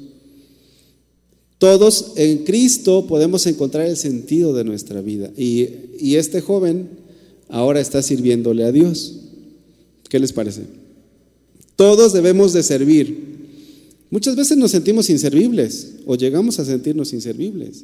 [1.60, 5.32] Todos en Cristo podemos encontrar el sentido de nuestra vida.
[5.38, 5.68] Y,
[6.00, 6.90] y este joven
[7.50, 9.14] ahora está sirviéndole a Dios.
[10.10, 10.64] ¿Qué les parece?
[11.76, 13.27] Todos debemos de servir.
[14.10, 17.84] Muchas veces nos sentimos inservibles o llegamos a sentirnos inservibles.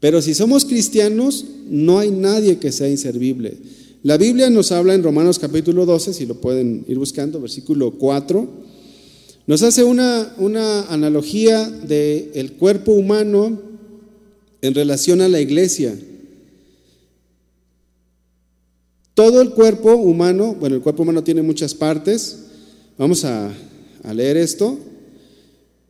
[0.00, 3.56] Pero si somos cristianos, no hay nadie que sea inservible.
[4.02, 8.48] La Biblia nos habla en Romanos capítulo 12, si lo pueden ir buscando, versículo 4,
[9.46, 13.60] nos hace una, una analogía del el cuerpo humano
[14.60, 15.96] en relación a la iglesia.
[19.14, 22.46] Todo el cuerpo humano, bueno, el cuerpo humano tiene muchas partes,
[22.98, 23.52] Vamos a,
[24.14, 24.78] leer esto.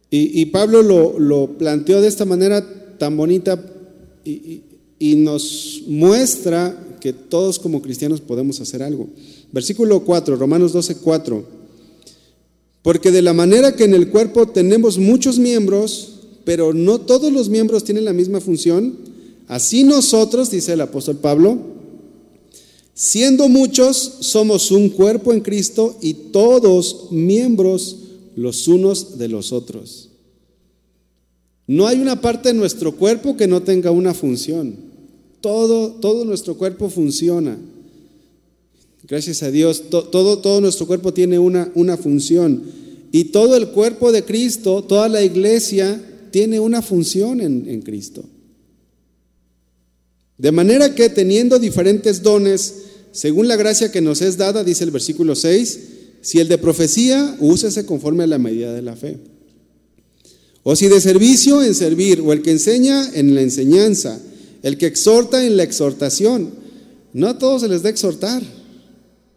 [0.08, 0.82] Y, Pablo
[1.18, 2.64] lo, planteó de esta manera
[2.96, 3.62] tan bonita
[4.24, 4.62] y,
[4.98, 9.08] y nos muestra que todos como cristianos podemos hacer algo.
[9.52, 11.44] Versículo 4, Romanos 12, 4.
[12.82, 17.48] Porque de la manera que en el cuerpo tenemos muchos miembros, pero no todos los
[17.48, 18.96] miembros tienen la misma función,
[19.48, 21.58] así nosotros, dice el apóstol Pablo,
[22.98, 27.94] Siendo muchos, somos un cuerpo en Cristo y todos miembros
[28.36, 30.10] los unos de los otros.
[31.66, 34.76] No hay una parte de nuestro cuerpo que no tenga una función.
[35.40, 37.58] Todo, todo nuestro cuerpo funciona.
[39.08, 42.62] Gracias a Dios, todo, todo nuestro cuerpo tiene una, una función.
[43.10, 48.22] Y todo el cuerpo de Cristo, toda la iglesia, tiene una función en, en Cristo.
[50.36, 52.74] De manera que teniendo diferentes dones,
[53.12, 55.95] según la gracia que nos es dada, dice el versículo 6,
[56.26, 59.16] si el de profecía, úsese conforme a la medida de la fe.
[60.64, 64.18] O si de servicio, en servir, o el que enseña, en la enseñanza,
[64.64, 66.50] el que exhorta, en la exhortación.
[67.12, 68.42] No a todos se les da exhortar.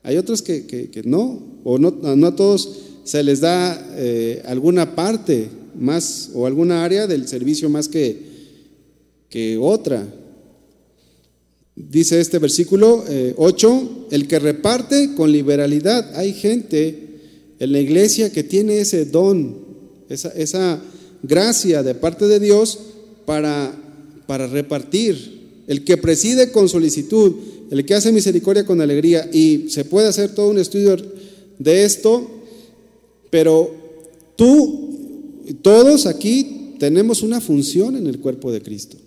[0.02, 2.72] Hay otros que, no, o no, a todos
[3.04, 5.48] se les da eh, alguna parte
[5.80, 8.20] más o alguna área del servicio más que,
[9.30, 10.08] que otra.
[11.88, 13.06] Dice este versículo
[13.38, 16.14] 8, eh, el que reparte con liberalidad.
[16.18, 17.08] Hay gente
[17.58, 19.56] en la iglesia que tiene ese don,
[20.10, 20.82] esa, esa
[21.24, 22.80] gracia de parte de Dios
[23.26, 23.74] para,
[24.28, 25.40] para repartir.
[25.68, 27.34] El que preside con solicitud,
[27.72, 29.30] el que hace misericordia con alegría.
[29.32, 30.98] Y se puede hacer todo un estudio
[31.60, 32.30] de esto,
[33.30, 33.74] pero
[34.36, 38.98] tú, todos aquí tenemos una función en el cuerpo de Cristo.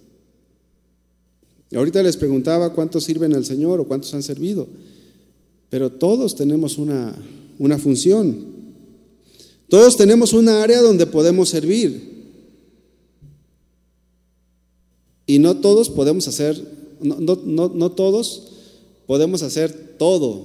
[1.75, 4.67] Ahorita les preguntaba cuántos sirven al Señor o cuántos han servido,
[5.71, 7.15] pero todos tenemos una,
[7.59, 8.53] una función.
[9.69, 12.13] Todos tenemos una área donde podemos servir.
[15.27, 16.61] Y no todos podemos hacer,
[17.01, 18.49] no, no, no todos
[19.07, 20.45] podemos hacer todo.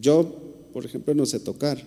[0.00, 0.36] Yo,
[0.72, 1.82] por ejemplo, no sé tocar,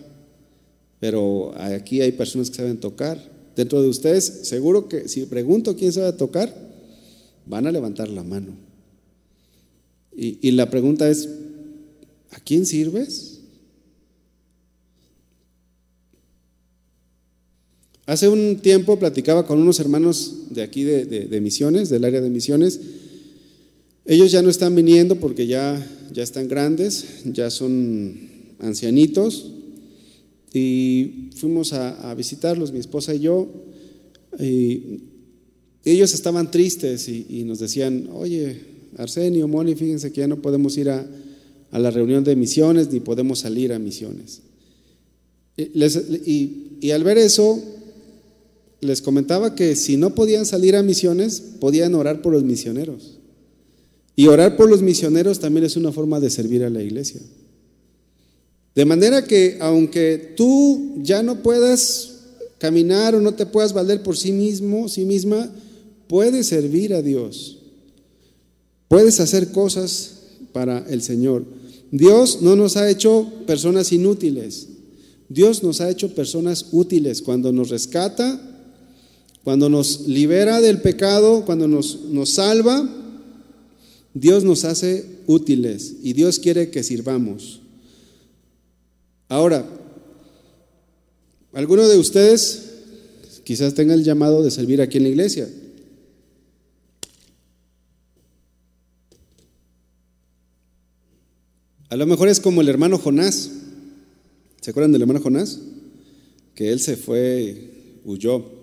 [0.98, 3.36] pero aquí hay personas que saben tocar.
[3.54, 6.65] Dentro de ustedes, seguro que si pregunto quién sabe tocar,
[7.46, 8.54] van a levantar la mano.
[10.14, 11.28] Y, y la pregunta es,
[12.30, 13.36] ¿a quién sirves?
[18.06, 22.80] Hace un tiempo platicaba con unos hermanos de aquí de, misiones, del área de misiones.
[24.04, 28.16] Ellos ya no están viniendo porque ya, ya están grandes, ya son
[28.60, 29.50] ancianitos.
[30.52, 33.48] Y fuimos a, visitarlos, mi esposa y yo.
[34.38, 35.00] Y
[35.92, 38.60] ellos estaban tristes y, nos decían, oye,
[38.96, 41.06] Arsenio, Moni, fíjense que ya no podemos ir a,
[41.72, 44.40] la reunión de misiones ni podemos salir a misiones.
[45.56, 47.62] y al ver eso,
[48.80, 53.18] les comentaba que si no podían salir a misiones, podían orar por los misioneros.
[54.14, 57.20] Y orar por los misioneros también es una forma de servir a la iglesia.
[58.74, 62.12] De manera que aunque tú ya no puedas
[62.58, 65.50] caminar o no te puedas valer por sí mismo, sí misma,
[66.08, 67.58] puedes servir a Dios.
[68.88, 70.12] Puedes hacer cosas
[70.52, 71.44] para el Señor.
[71.90, 74.68] Dios no nos ha hecho personas inútiles.
[75.28, 77.22] Dios nos ha hecho personas útiles.
[77.22, 78.40] Cuando nos rescata,
[79.44, 82.88] cuando nos libera del pecado, cuando nos, nos salva,
[84.14, 87.60] Dios nos hace útiles y Dios quiere que sirvamos.
[89.28, 89.66] Ahora,
[91.52, 92.62] alguno de ustedes
[93.44, 95.48] quizás tenga el llamado de servir aquí en la iglesia.
[101.88, 103.50] A lo mejor es como el hermano Jonás.
[104.60, 105.60] ¿Se acuerdan del hermano Jonás?
[106.54, 108.56] Que él se fue, huyó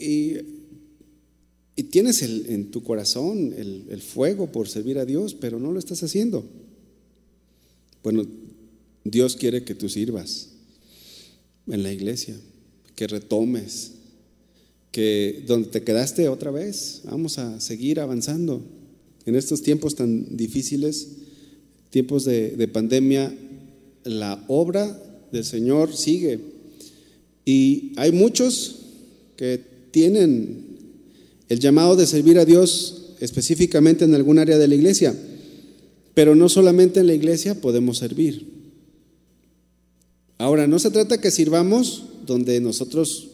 [0.00, 0.38] y,
[1.90, 6.02] tienes en tu corazón el, el fuego por servir a Dios, pero no lo estás
[6.02, 6.44] haciendo.
[8.02, 8.24] Bueno,
[9.04, 10.50] Dios quiere que tú sirvas
[11.66, 12.36] en la iglesia,
[12.94, 13.92] que retomes,
[14.92, 18.62] que donde te quedaste otra vez, vamos a seguir avanzando.
[19.30, 21.06] En estos tiempos tan difíciles,
[21.90, 23.32] tiempos de, de pandemia,
[24.02, 26.40] la obra del Señor sigue.
[27.44, 28.80] Y hay muchos
[29.36, 29.60] que
[29.92, 30.64] tienen
[31.48, 35.14] el llamado de servir a Dios específicamente en algún área de la iglesia,
[36.12, 38.48] pero no solamente en la iglesia podemos servir.
[40.38, 43.28] Ahora, no se trata que sirvamos donde nosotros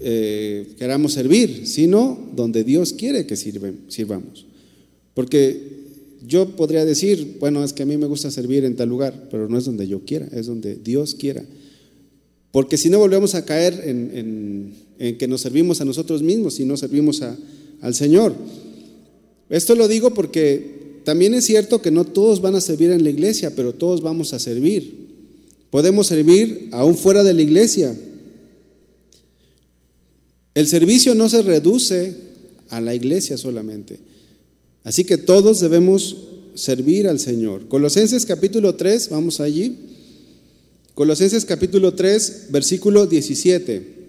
[0.00, 4.46] eh, queramos servir, sino donde Dios quiere que sirvamos.
[5.14, 5.80] Porque
[6.26, 9.48] yo podría decir, bueno, es que a mí me gusta servir en tal lugar, pero
[9.48, 11.44] no es donde yo quiera, es donde Dios quiera.
[12.52, 14.74] Porque si no volvemos a caer en,
[15.18, 17.22] que nos servimos a nosotros mismos y no servimos
[17.80, 18.34] al Señor.
[19.48, 23.10] Esto lo digo porque también es cierto que no todos van a servir en la
[23.10, 25.08] iglesia, pero todos vamos a servir.
[25.70, 27.96] Podemos servir aún fuera de la iglesia.
[30.54, 32.14] El servicio no se reduce
[32.68, 33.98] a la iglesia solamente.
[34.84, 36.16] Así que todos debemos
[36.54, 37.68] servir al Señor.
[37.68, 39.76] Colosenses capítulo 3, vamos allí.
[40.94, 44.00] Colosenses capítulo 3, versículo 17.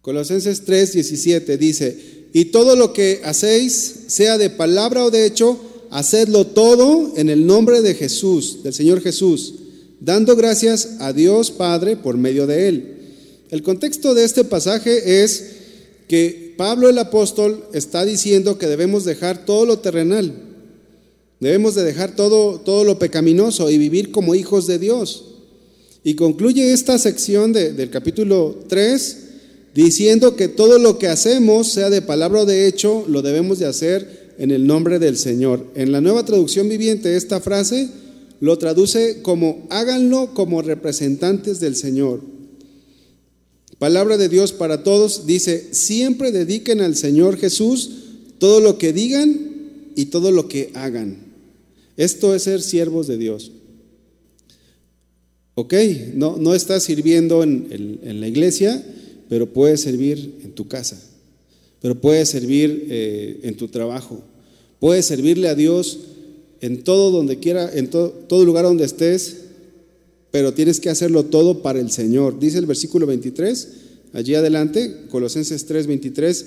[0.00, 5.60] Colosenses 3, 17 dice, y todo lo que hacéis, sea de palabra o de hecho,
[5.90, 9.54] hacedlo todo en el nombre de Jesús, del Señor Jesús,
[10.00, 13.01] dando gracias a Dios Padre por medio de él.
[13.52, 15.44] El contexto de este pasaje es
[16.08, 20.32] que Pablo el apóstol está diciendo que debemos dejar todo lo terrenal,
[21.38, 25.24] Debemos de dejar todo, todo lo pecaminoso y vivir como hijos de Dios.
[26.04, 29.16] Y concluye esta sección del capítulo 3
[29.74, 33.66] diciendo que todo lo que hacemos, sea de palabra o de hecho, lo debemos de
[33.66, 35.66] hacer en el nombre del Señor.
[35.74, 37.88] En la nueva traducción viviente esta frase
[38.38, 42.20] lo traduce como háganlo como representantes del Señor.
[43.82, 47.90] Palabra de Dios para todos dice, siempre dediquen al Señor Jesús
[48.38, 51.16] todo lo que digan y todo lo que hagan.
[51.96, 53.50] Esto es ser siervos de Dios.
[55.56, 55.74] Ok,
[56.14, 58.86] no, no estás sirviendo en, la iglesia,
[59.28, 61.02] pero puedes servir en tu casa,
[61.80, 64.22] pero puedes servir eh, en tu trabajo,
[64.78, 65.98] puedes servirle a Dios
[66.60, 69.38] en todo donde quiera, en todo lugar donde estés,
[70.32, 72.40] pero tienes que hacerlo todo para el Señor.
[72.40, 73.68] Dice el versículo 23,
[74.14, 76.46] allí adelante, Colosenses 3, 23,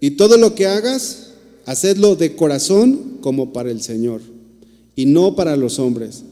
[0.00, 1.30] y todo lo que hagas,
[1.64, 4.20] hacedlo de corazón como para el Señor,
[4.94, 6.22] y no para los hombres.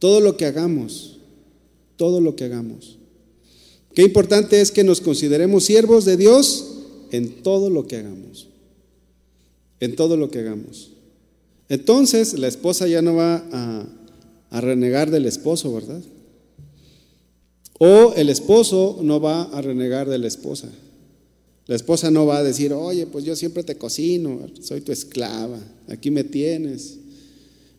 [0.00, 1.20] Todo lo que hagamos,
[1.96, 2.98] todo lo que hagamos.
[3.94, 6.78] Qué importante es que nos consideremos siervos de Dios
[7.12, 8.48] en todo lo que hagamos.
[9.78, 10.90] En todo lo que hagamos.
[11.68, 13.86] Entonces la esposa ya no va a,
[14.52, 16.02] a renegar del esposo, ¿verdad?
[17.78, 20.68] O el esposo no va a renegar de la esposa.
[21.66, 25.58] La esposa no va a decir, oye, pues yo siempre te cocino, soy tu esclava,
[25.88, 26.98] aquí me tienes.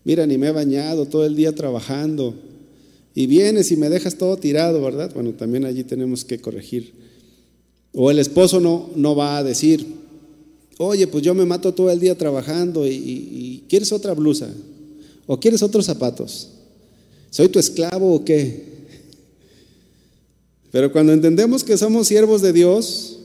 [0.03, 2.33] Mira, ni me he bañado todo el día trabajando
[3.13, 5.11] y vienes y me dejas todo tirado, ¿verdad?
[5.13, 6.91] Bueno, también allí tenemos que corregir.
[7.93, 9.85] O el esposo no, no va a decir,
[10.79, 14.49] oye, pues yo me mato todo el día trabajando y, ¿quieres otra blusa?
[15.27, 16.49] ¿O quieres otros zapatos?
[17.33, 18.63] ¿Soy tu esclavo o qué?
[20.71, 23.17] Pero cuando entendemos que somos siervos de Dios,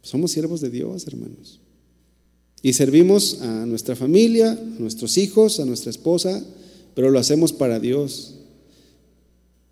[0.00, 1.60] somos siervos de Dios, hermanos.
[2.62, 6.42] Y servimos a nuestra familia, a nuestros hijos, a nuestra esposa,
[6.94, 8.36] pero lo hacemos para Dios.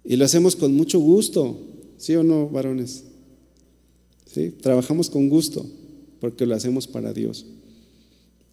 [0.04, 1.58] Y lo hacemos con mucho gusto,
[1.96, 3.04] ¿sí o no, varones?
[4.30, 4.50] ¿Sí?
[4.60, 5.64] Trabajamos con gusto
[6.20, 7.46] porque lo hacemos para Dios.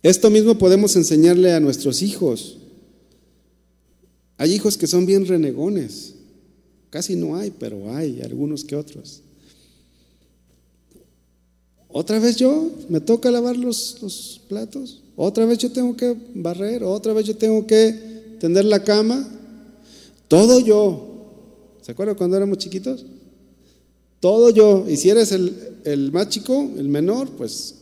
[0.04, 2.60] Esto mismo podemos enseñarle a nuestros hijos.
[4.38, 6.14] Hay hijos que son bien renegones.
[6.90, 9.22] Casi no hay, pero hay algunos que otros.
[11.88, 15.02] Otra vez yo me toca lavar los, los platos.
[15.16, 16.84] Otra vez yo tengo que barrer.
[16.84, 19.28] Otra vez yo tengo que tender la cama,
[20.28, 21.08] todo yo.
[21.82, 23.06] ¿Se acuerdan cuando éramos chiquitos?
[24.20, 24.86] Todo yo.
[24.90, 27.76] Y si eres el, más chico, el menor, pues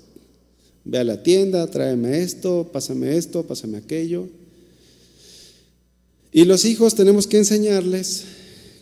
[0.83, 4.27] ve a la tienda, tráeme esto, pásame esto, pásame aquello.
[6.33, 8.25] Y los hijos tenemos que enseñarles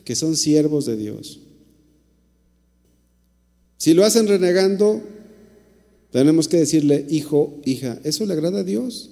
[0.05, 1.41] que son siervos de Dios.
[3.77, 5.01] Si lo hacen renegando,
[6.11, 9.09] tenemos que decirle, hijo, hija, ¿eso le agrada a Dios?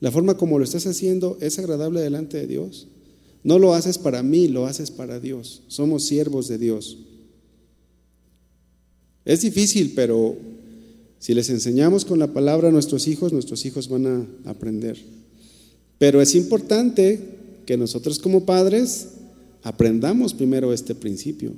[0.00, 2.88] La forma como lo estás haciendo es agradable delante de Dios.
[3.42, 5.62] No lo haces para mí, lo haces para Dios.
[5.68, 6.98] Somos siervos de Dios.
[9.24, 10.36] Es difícil, pero
[11.18, 14.98] si les enseñamos con la palabra a nuestros hijos, nuestros hijos van a aprender.
[15.98, 17.35] Pero es importante
[17.66, 19.08] que nosotros como padres
[19.62, 21.52] aprendamos primero este principio.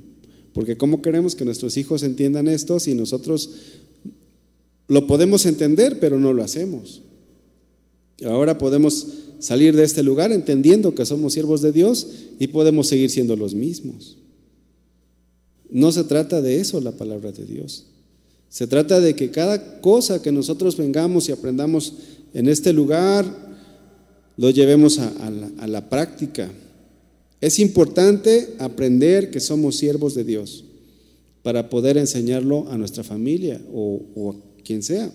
[0.53, 3.51] Porque ¿cómo queremos que nuestros hijos entiendan esto si nosotros
[4.89, 7.03] lo podemos entender, pero no lo hacemos?
[8.25, 9.07] Ahora podemos
[9.39, 12.09] salir de este lugar entendiendo que somos siervos de Dios
[12.41, 14.17] y podemos seguir siendo los mismos.
[15.71, 17.85] No se trata de eso la palabra de Dios.
[18.49, 21.93] Se trata de que cada cosa que nosotros vengamos y aprendamos
[22.33, 23.48] en este lugar,
[24.39, 26.49] lo llevemos a, la, práctica.
[27.41, 30.65] Es importante aprender que somos siervos de Dios
[31.43, 35.13] para poder enseñarlo a nuestra familia o, o a quien sea.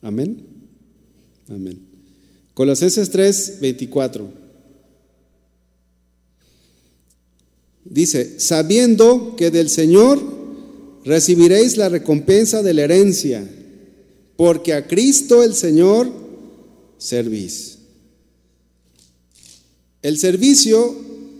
[0.00, 0.46] Amén.
[1.50, 1.78] Amén.
[2.54, 4.32] Colosenses 3, 24.
[7.84, 10.22] Dice, sabiendo que del Señor
[11.04, 13.46] recibiréis la recompensa de la herencia,
[14.38, 16.08] porque a Cristo el Señor
[16.96, 17.78] servís.
[20.00, 20.94] El servicio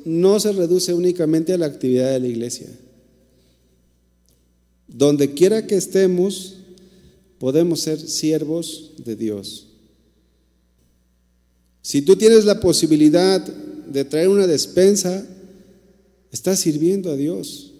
[0.04, 2.66] no se reduce únicamente a la actividad de la iglesia.
[4.88, 6.56] Donde quiera que estemos,
[7.38, 9.68] podemos ser siervos de Dios.
[11.82, 15.24] Si tú tienes la posibilidad de traer una despensa,
[16.32, 17.74] estás sirviendo a Dios.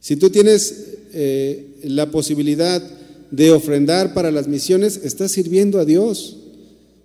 [0.00, 3.00] Si tú tienes eh, la posibilidad
[3.32, 6.36] de ofrendar para las misiones, estás sirviendo a Dios.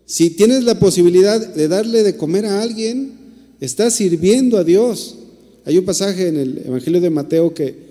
[0.06, 3.14] Si tienes la posibilidad de darle de comer a alguien,
[3.62, 5.16] estás sirviendo a Dios.
[5.66, 7.88] Hay un pasaje en el Evangelio de Mateo que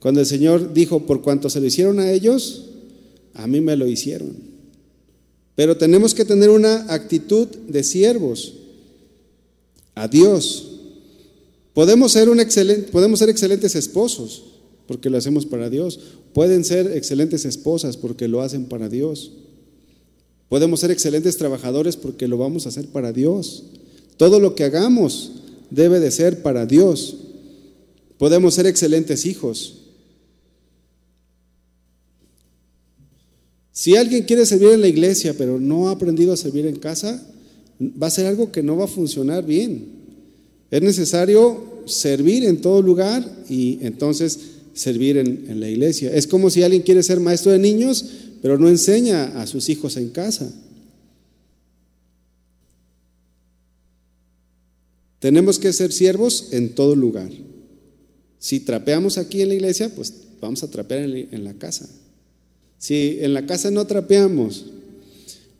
[0.00, 2.64] cuando el Señor dijo, por cuanto se lo hicieron a ellos,
[3.34, 4.34] a mí me lo hicieron.
[5.54, 8.54] Pero tenemos que tener una actitud de siervos
[9.94, 10.80] a Dios.
[11.74, 14.55] Podemos ser, un excelente, podemos ser excelentes esposos
[14.86, 16.00] porque lo hacemos para Dios.
[16.32, 19.32] Pueden ser excelentes esposas porque lo hacen para Dios.
[20.48, 23.64] Podemos ser excelentes trabajadores porque lo vamos a hacer para Dios.
[24.16, 25.32] Todo lo que hagamos
[25.70, 27.16] debe de ser para Dios.
[28.18, 29.82] Podemos ser excelentes hijos.
[33.72, 37.22] Si alguien quiere servir en la iglesia pero no ha aprendido a servir en casa,
[37.80, 39.96] va a ser algo que no va a funcionar bien.
[40.70, 44.38] Es necesario servir en todo lugar y entonces
[44.76, 46.14] servir en, la iglesia.
[46.14, 48.04] Es como si alguien quiere ser maestro de niños,
[48.42, 50.52] pero no enseña a sus hijos en casa.
[55.18, 57.30] Tenemos que ser siervos en todo lugar.
[58.38, 61.88] Si trapeamos aquí en la iglesia, pues vamos a trapear en la casa.
[62.78, 64.66] Si en la casa no trapeamos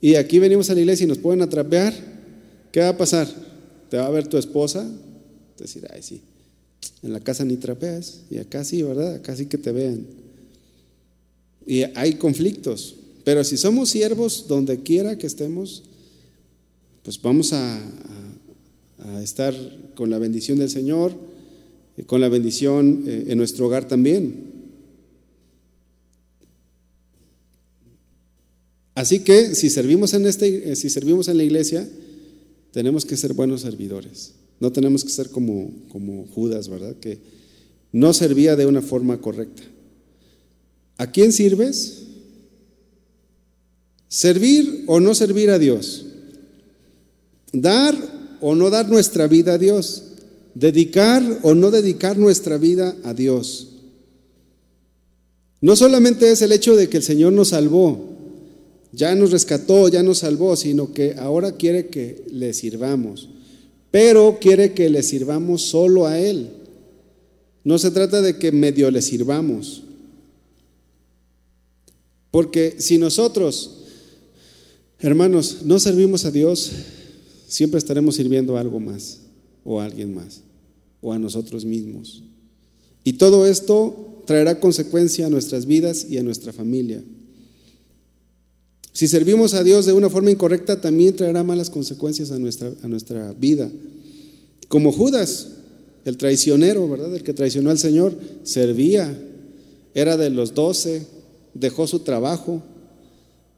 [0.00, 1.94] y aquí venimos a la iglesia y nos pueden atrapear,
[2.70, 3.26] ¿qué va a pasar?
[3.88, 4.86] Te va a ver tu esposa,
[5.58, 6.20] decir, ay, sí,
[7.02, 9.14] en la casa ni trapeas y acá sí, ¿verdad?
[9.14, 10.06] Acá sí que te vean.
[11.66, 15.82] Y hay conflictos, pero si somos siervos donde quiera que estemos,
[17.02, 17.80] pues vamos a,
[18.98, 19.54] a estar
[19.94, 21.12] con la bendición del Señor,
[22.06, 24.54] con la bendición eh, en nuestro hogar también.
[28.94, 31.88] Así que si servimos en este, eh, si servimos en la iglesia,
[32.72, 34.32] tenemos que ser buenos servidores.
[34.61, 36.96] No tenemos que ser como, como Judas, ¿verdad?
[36.96, 37.18] Que
[37.92, 39.62] no servía de una forma correcta.
[40.98, 42.04] ¿A quién sirves?
[44.09, 46.07] Servir o no servir a Dios.
[47.52, 47.94] Dar
[48.40, 50.02] o no dar nuestra vida a Dios,
[50.54, 53.68] dedicar o no dedicar nuestra vida a Dios.
[55.61, 58.16] No solamente es el hecho de que el Señor nos salvó,
[58.92, 63.30] ya nos rescató, ya nos salvó, sino que ahora quiere que le sirvamos,
[63.97, 66.51] pero quiere que le sirvamos solo a Él.
[67.64, 69.84] No se trata de que medio le sirvamos,
[72.30, 73.84] porque si nosotros,
[74.99, 76.72] hermanos, no servimos a Dios,
[77.49, 79.20] siempre estaremos sirviendo a algo más
[79.64, 80.42] o a alguien más
[81.01, 82.22] o a nosotros mismos.
[83.03, 87.03] Y todo esto traerá consecuencia a nuestras vidas y a nuestra familia.
[88.97, 92.88] Si servimos a Dios de una forma incorrecta, también traerá malas consecuencias a nuestra, a
[92.88, 93.70] nuestra vida.
[94.68, 95.49] Como Judas,
[96.07, 97.14] el traicionero, ¿verdad?
[97.14, 99.14] El que traicionó al Señor, servía,
[99.92, 101.07] era de los doce,
[101.53, 102.62] dejó su trabajo,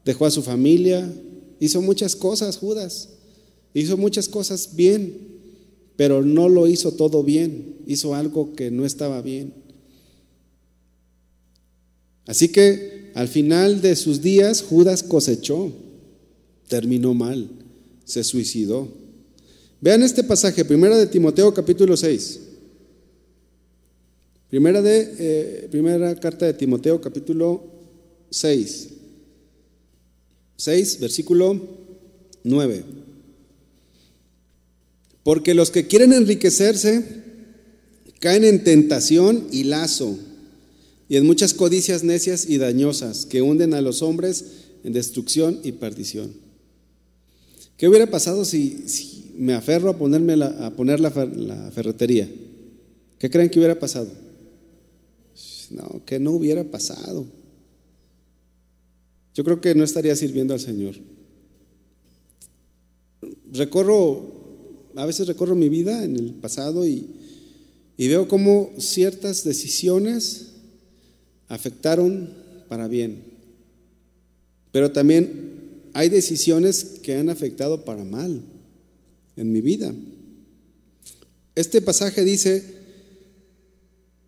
[0.03, 1.09] dejó a su familia,
[1.61, 3.07] hizo muchas cosas, Judas.
[3.73, 5.39] Hizo muchas cosas bien,
[5.95, 7.77] pero no lo hizo todo bien.
[7.87, 9.53] Hizo algo que no estaba bien.
[12.29, 15.71] Así que al final de sus días Judas cosechó,
[16.67, 17.49] terminó mal,
[18.05, 18.87] se suicidó.
[19.81, 22.39] Vean este pasaje, primera de Timoteo capítulo 6.
[24.47, 27.63] Primera, de, eh, primera carta de Timoteo capítulo
[28.29, 28.89] 6.
[30.55, 31.59] 6, versículo
[32.43, 32.83] 9.
[35.23, 37.03] Porque los que quieren enriquecerse
[38.19, 40.15] caen en tentación y lazo
[41.09, 44.45] y en muchas codicias necias y dañosas que hunden a los hombres
[44.83, 46.31] en destrucción y perdición.
[47.75, 52.29] ¿Qué hubiera pasado si, me aferro a, ponerme a poner la, la ferretería?
[53.17, 54.09] ¿Qué creen que hubiera pasado?
[55.71, 57.25] No, que no hubiera pasado.
[59.33, 60.95] Yo creo que no estaría sirviendo al Señor.
[63.51, 64.39] Recorro
[64.95, 67.07] a veces recorro mi vida en el pasado y,
[67.97, 70.48] veo cómo ciertas decisiones
[71.49, 72.29] afectaron
[72.69, 73.23] para bien.
[74.71, 75.49] Pero también
[75.93, 78.41] hay decisiones que han afectado para mal
[79.35, 79.93] en mi vida.
[81.55, 82.63] Este pasaje dice,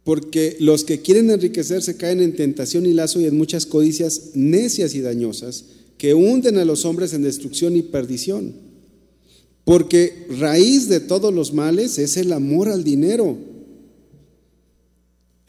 [0.03, 4.95] porque los que quieren enriquecerse caen en tentación y lazo y en muchas codicias necias
[4.95, 5.65] y dañosas
[5.97, 8.53] que hunden a los hombres en destrucción y perdición.
[9.63, 13.37] Porque raíz de todos los males es el amor al dinero,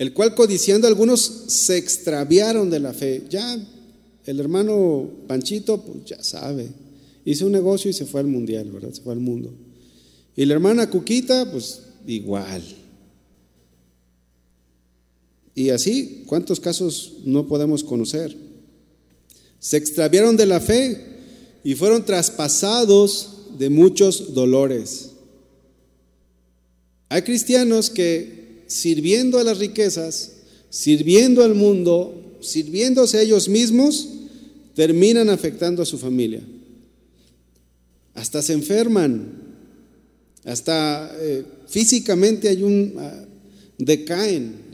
[0.03, 3.23] el cual codiciando algunos se extraviaron de la fe.
[3.31, 3.57] Ya
[4.27, 6.71] el hermano Panchito, pues ya sabe,
[7.25, 8.93] hizo un negocio y se fue al mundial, ¿verdad?
[8.93, 9.55] Se fue al mundo.
[10.35, 12.65] Y la hermana Cuquita, pues igual.
[15.55, 18.37] Y así, ¿cuántos casos no podemos conocer?
[19.61, 21.01] Se extraviaron de la fe
[21.63, 25.11] y fueron traspasados de muchos dolores.
[27.09, 28.42] Hay cristianos que
[28.73, 30.33] sirviendo a las riquezas,
[30.71, 34.09] sirviendo al mundo, sirviéndose a ellos mismos,
[34.75, 36.43] terminan afectando a su familia.
[38.15, 39.33] Hasta se enferman,
[40.45, 43.25] hasta eh, físicamente hay un ah,
[43.79, 44.73] decaen.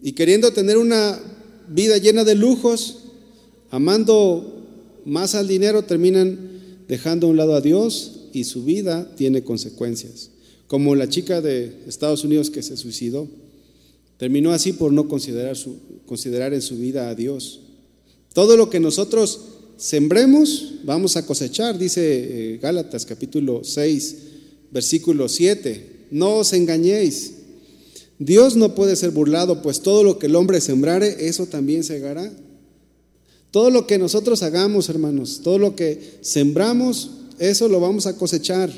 [0.00, 1.18] Y queriendo tener una
[1.68, 3.04] vida llena de lujos,
[3.70, 4.66] amando
[5.04, 10.30] más al dinero, terminan dejando a un lado a Dios y su vida tiene consecuencias.
[10.66, 13.28] Como la chica de Estados Unidos que se suicidó,
[14.16, 15.56] terminó así por no considerar,
[16.06, 17.60] considerar en su vida a Dios.
[18.32, 19.40] Todo lo que nosotros
[19.76, 24.16] sembremos, vamos a cosechar, dice eh, Gálatas capítulo 6,
[24.70, 26.06] versículo 7.
[26.10, 27.34] No os engañéis.
[28.18, 32.32] Dios no puede ser burlado, pues todo lo que el hombre sembrare, eso también segará.
[33.50, 38.70] Todo lo que nosotros hagamos, hermanos, todo lo que sembramos, eso lo vamos a cosechar.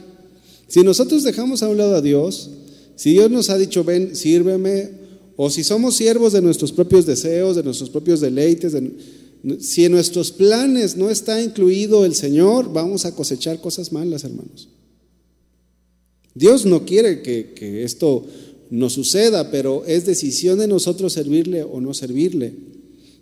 [0.69, 2.51] Si nosotros dejamos a un lado a Dios,
[2.97, 4.91] si Dios nos ha dicho, ven, sírveme,
[5.37, 8.73] o si somos siervos de nuestros propios deseos, de nuestros propios deleites,
[9.61, 14.69] si en nuestros planes no está incluido el Señor, vamos a cosechar cosas malas, hermanos.
[16.35, 18.27] Dios no quiere que, esto
[18.71, 22.55] nos suceda, pero es decisión de nosotros servirle o no servirle.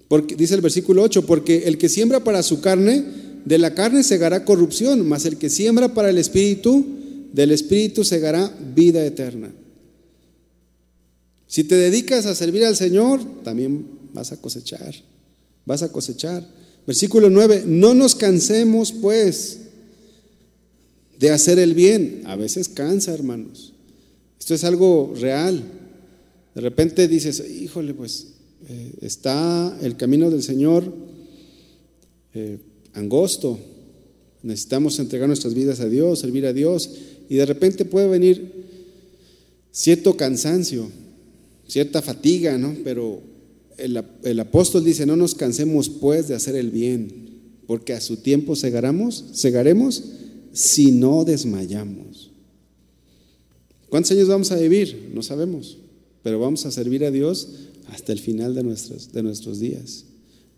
[0.09, 3.05] Porque, dice el versículo 8, porque el que siembra para su carne,
[3.45, 6.85] de la carne segará corrupción, mas el que siembra para el espíritu,
[7.33, 9.53] del espíritu segará vida eterna.
[11.47, 14.95] Si te dedicas a servir al Señor, también vas a cosechar,
[15.67, 16.47] vas a cosechar.
[16.87, 19.59] Versículo 9, no nos cansemos pues
[21.19, 22.23] de hacer el bien.
[22.27, 23.73] A veces cansa, hermanos.
[24.39, 25.63] Esto es algo real.
[26.55, 28.29] De repente dices, híjole, pues
[28.69, 30.93] eh, está el camino del Señor
[32.35, 32.59] eh,
[32.95, 33.59] angosto.
[34.43, 36.91] Necesitamos entregar nuestras vidas a Dios, servir a Dios,
[37.29, 38.53] y de repente puede venir
[39.71, 40.91] cierto cansancio,
[41.69, 42.77] cierta fatiga, ¿no?
[42.85, 43.23] Pero
[43.79, 47.31] el, el apóstol dice, no nos cansemos pues de hacer el bien,
[47.67, 50.03] porque a su tiempo segaremos, segaremos
[50.53, 52.31] si no desmayamos.
[53.89, 55.11] ¿Cuántos años vamos a vivir?
[55.15, 55.79] No sabemos,
[56.23, 57.49] pero vamos a servir a Dios
[57.89, 60.05] hasta el final de nuestros, de nuestros días.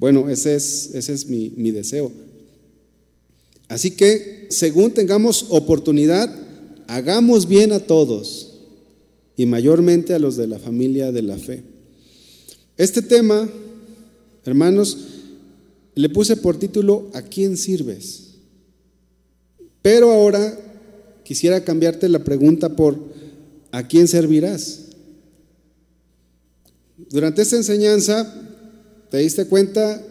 [0.05, 2.13] Bueno, ese es, ese es mi, mi deseo.
[3.69, 6.31] Así que, según tengamos oportunidad,
[6.89, 8.53] hagamos bien a todos
[9.35, 11.63] y mayormente a los de la familia de la fe.
[12.77, 13.49] Este tema,
[14.45, 14.99] hermanos,
[15.95, 18.35] le puse por título ¿A quién sirves?
[19.81, 20.55] Pero ahora
[21.23, 22.99] quisiera cambiarte la pregunta por
[23.73, 24.81] ¿a quién servirás?
[27.09, 28.54] Durante esta enseñanza,
[29.11, 30.03] ¿te diste cuenta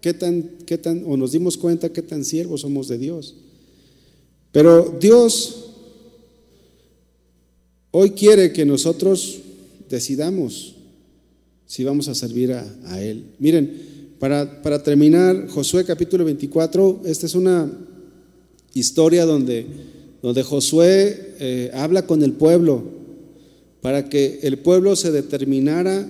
[0.00, 3.34] qué tan, qué tan, o nos dimos cuenta qué tan siervos somos de Dios?
[4.52, 5.70] Pero Dios
[7.92, 9.38] hoy quiere que nosotros
[9.88, 10.74] decidamos
[11.66, 13.26] si vamos a servir a, Él.
[13.38, 17.70] Miren, para, para, terminar, Josué capítulo 24, esta es una
[18.74, 19.66] historia donde,
[20.20, 22.82] donde Josué eh, habla con el pueblo
[23.80, 26.06] para que el pueblo se determinara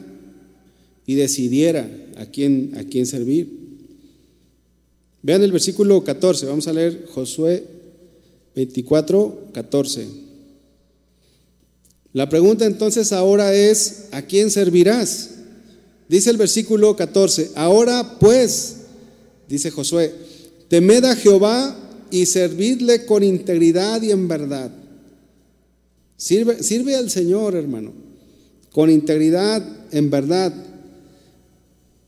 [1.06, 1.88] y decidiera
[2.20, 3.48] a quién, a quién servir.
[5.22, 7.64] Vean el versículo 14, vamos a leer Josué
[8.54, 10.06] 24, 14.
[12.12, 15.30] La pregunta entonces ahora es, ¿a quién servirás?
[16.08, 18.76] Dice el versículo 14, ahora pues,
[19.48, 20.12] dice Josué,
[20.68, 21.76] temed a Jehová
[22.10, 24.72] y servidle con integridad y en verdad
[26.20, 27.94] Sirve, al Señor, hermano,
[28.72, 30.52] con integridad, en verdad.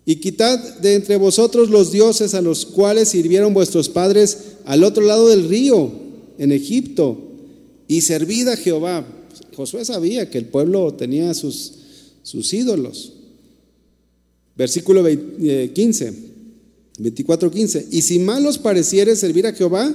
[0.05, 5.05] Y quitad de entre vosotros los dioses a los cuales sirvieron vuestros padres al otro
[5.05, 5.93] lado del río,
[6.39, 7.19] en Egipto,
[7.87, 9.07] y servid a Jehová.
[9.55, 11.75] Josué sabía que el pueblo tenía sus,
[12.23, 13.13] sus ídolos.
[14.57, 16.13] Versículo 15,
[16.99, 17.87] 24, 15.
[17.91, 19.93] Y si mal os pareciere servir a Jehová,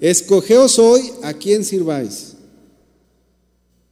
[0.00, 2.36] escogeos hoy a quien sirváis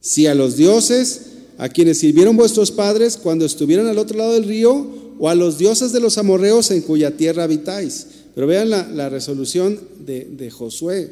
[0.05, 1.21] si a los dioses
[1.57, 4.85] a quienes sirvieron vuestros padres cuando estuvieron al otro lado del río,
[5.19, 8.07] o a los dioses de los amorreos en cuya tierra habitáis.
[8.33, 11.09] Pero vean la, resolución de, de Josué.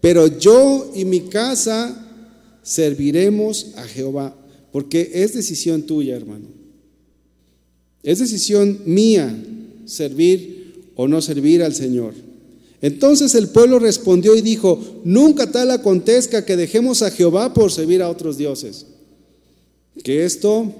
[0.00, 2.00] Pero yo y mi casa
[2.62, 4.34] serviremos a Jehová,
[4.72, 6.46] porque es decisión tuya, hermano.
[8.02, 9.34] Es decisión mía
[9.86, 12.14] servir o no servir al Señor.
[12.80, 18.02] Entonces el pueblo respondió y dijo, nunca tal acontezca que dejemos a Jehová por servir
[18.02, 18.86] a otros dioses.
[20.02, 20.70] Que esto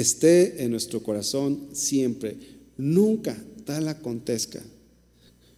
[0.00, 2.36] esté en nuestro corazón siempre.
[2.76, 4.62] Nunca tal acontezca.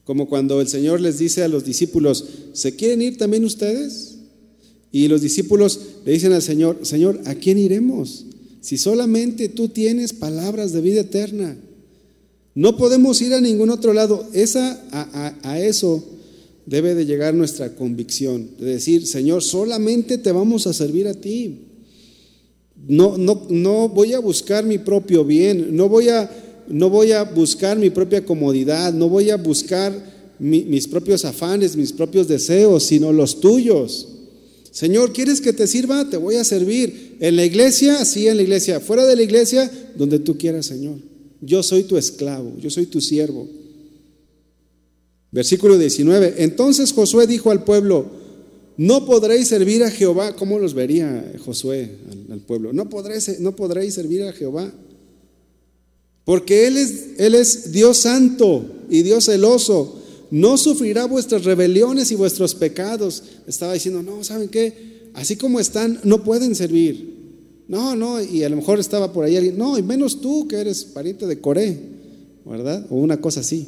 [0.04, 2.24] Como cuando el Señor les dice a los discípulos,
[2.54, 4.16] ¿se quieren ir también ustedes?
[4.90, 8.24] Y los discípulos le dicen al Señor, Señor, ¿a quién iremos?
[8.60, 11.56] Si solamente tú tienes palabras de vida eterna.
[12.54, 14.26] No podemos ir a ningún otro lado.
[14.32, 16.04] Esa, a, eso
[16.66, 21.67] debe de llegar nuestra convicción, de decir, Señor, solamente te vamos a servir a ti.
[22.86, 26.30] No, no, no voy a buscar mi propio bien, no voy a
[26.68, 29.92] no voy a buscar mi propia comodidad, no voy a buscar
[30.38, 34.08] mis propios afanes, mis propios deseos, sino los tuyos.
[34.70, 36.08] Señor, ¿quieres que te sirva?
[36.08, 37.16] Te voy a servir.
[37.20, 38.80] En la iglesia, sí, en la iglesia.
[38.80, 40.98] Fuera de la iglesia, donde tú quieras, Señor.
[41.40, 43.48] Yo soy tu esclavo, yo soy tu siervo.
[45.30, 46.34] Versículo 19.
[46.38, 48.06] Entonces Josué dijo al pueblo,
[48.78, 50.34] no podréis servir a Jehová.
[50.36, 51.90] ¿Cómo los vería Josué
[52.30, 52.72] al, pueblo?
[52.72, 54.72] No podréis, no podréis servir a Jehová.
[56.24, 60.00] Porque él es, él es Dios santo y Dios celoso.
[60.30, 63.24] No sufrirá vuestras rebeliones y vuestros pecados.
[63.48, 65.10] Estaba diciendo, no, ¿saben qué?
[65.14, 67.18] Así como están, no pueden servir.
[67.66, 70.56] No, no, y a lo mejor estaba por ahí alguien, no, y menos tú que
[70.56, 71.78] eres pariente de Coré,
[72.46, 72.86] ¿verdad?
[72.90, 73.66] O una cosa así.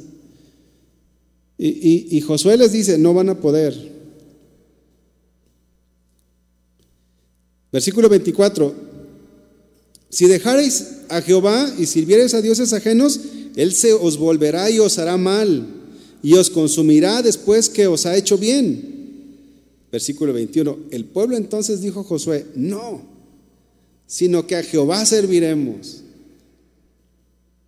[1.58, 3.99] Y, Josué les dice, no van a poder.
[7.72, 8.74] Versículo 24,
[10.08, 13.20] si dejareis a Jehová y sirviereis a dioses ajenos,
[13.56, 15.66] Él se os volverá y os hará mal
[16.22, 18.98] y os consumirá después que os ha hecho bien.
[19.92, 23.02] Versículo 21, el pueblo entonces dijo a Josué, no,
[24.06, 26.02] sino que a Jehová serviremos.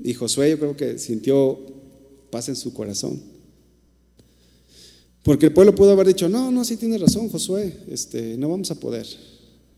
[0.01, 1.59] Y Josué yo creo que sintió
[2.31, 3.21] paz en su corazón.
[5.23, 8.71] Porque el pueblo pudo haber dicho, no, no, sí tiene razón Josué, este, no vamos
[8.73, 9.07] a poder.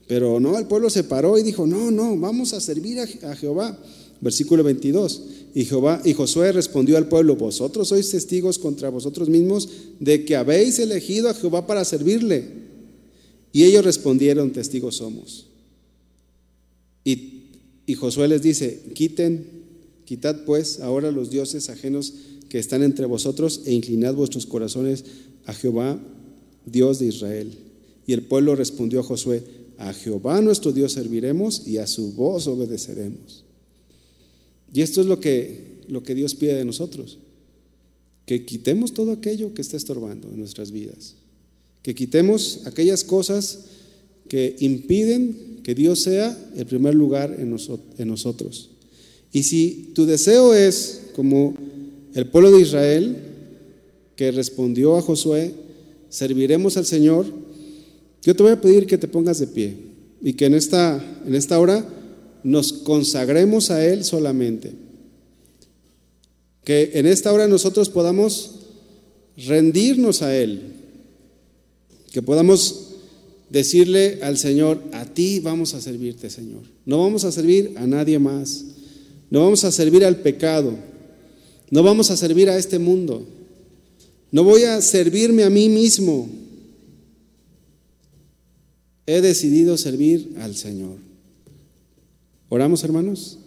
[0.06, 3.78] Pero no, el pueblo se paró y dijo, no, no, vamos a servir a, Jehová.
[4.20, 5.22] Versículo 22.
[5.54, 9.68] Y, Jehová, y Josué respondió al pueblo, vosotros sois testigos contra vosotros mismos
[10.00, 12.64] de que habéis elegido a Jehová para servirle.
[13.52, 15.46] Y ellos respondieron, testigos somos.
[17.04, 17.44] Y,
[17.86, 19.46] y Josué les dice, quiten,
[20.04, 22.14] quitad pues ahora los dioses ajenos
[22.48, 25.04] que están entre vosotros e inclinad vuestros corazones
[25.46, 26.00] a Jehová,
[26.66, 27.52] Dios de Israel.
[28.06, 29.42] Y el pueblo respondió a Josué,
[29.78, 33.44] a Jehová nuestro Dios serviremos y a su voz obedeceremos.
[34.72, 37.18] Y esto es lo que, lo que Dios pide de nosotros,
[38.26, 41.14] que quitemos todo aquello que está estorbando en nuestras vidas,
[41.82, 43.66] que quitemos aquellas cosas
[44.28, 47.56] que impiden que Dios sea el primer lugar en,
[47.98, 48.70] en nosotros.
[49.32, 51.54] Y si tu deseo es, como
[52.14, 53.16] el pueblo de Israel,
[54.16, 55.52] que respondió a Josué,
[56.08, 57.26] serviremos al Señor,
[58.24, 59.76] yo te voy a pedir que te pongas de pie
[60.22, 61.86] y que en esta, en esta hora
[62.42, 64.72] nos consagremos a Él solamente.
[66.64, 68.52] Que en esta hora nosotros podamos
[69.36, 70.62] rendirnos a Él,
[72.12, 72.94] que podamos
[73.50, 76.62] decirle al Señor, a ti vamos a servirte, Señor.
[76.86, 78.64] No vamos a servir a nadie más.
[79.30, 80.74] No vamos a servir al pecado.
[81.70, 83.26] No vamos a servir a este mundo.
[84.30, 86.28] No voy a servirme a mí mismo.
[89.06, 90.96] He decidido servir al Señor.
[92.48, 93.38] Oramos, hermanos.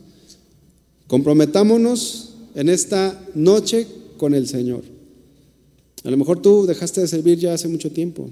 [1.07, 3.87] Comprometámonos en esta noche
[4.17, 4.83] con el Señor.
[6.03, 8.29] A lo mejor tú dejaste de servir ya hace mucho tiempo.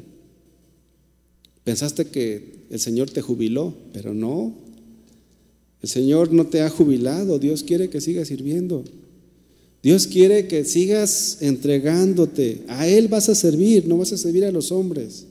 [1.64, 4.54] Pensaste que el Señor te jubiló, pero no.
[5.82, 7.40] El Señor no te ha jubilado.
[7.40, 8.84] Dios quiere que sigas sirviendo.
[9.82, 12.64] Dios quiere que sigas entregándote.
[12.68, 15.26] A Él vas a servir, no vas a servir a los hombres.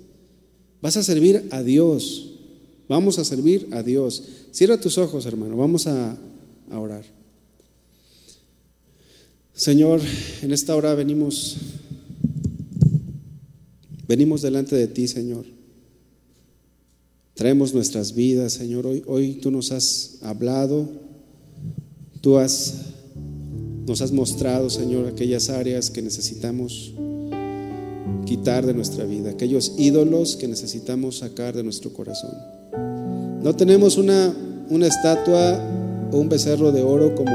[0.85, 2.33] Vas a servir a Dios.
[2.91, 4.23] Vamos a servir a Dios.
[4.51, 5.57] Cierra tus ojos, hermano.
[5.57, 6.15] Vamos a,
[6.71, 7.07] a orar.
[9.55, 10.03] Señor,
[10.43, 11.57] en esta hora venimos,
[14.07, 15.47] venimos delante de ti, Señor.
[17.33, 18.87] Traemos nuestras vidas, Señor.
[18.87, 20.87] Hoy, hoy tú nos has hablado,
[22.21, 22.91] tú has
[23.87, 26.93] nos has mostrado, Señor, aquellas áreas que necesitamos
[28.25, 32.33] quitar de nuestra vida, aquellos ídolos que necesitamos sacar de nuestro corazón.
[33.43, 34.35] No tenemos una,
[34.71, 35.61] una estatua
[36.11, 37.33] o un becerro de oro como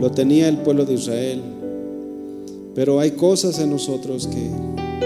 [0.00, 1.42] lo tenía el pueblo de Israel,
[2.74, 4.50] pero hay cosas en nosotros que,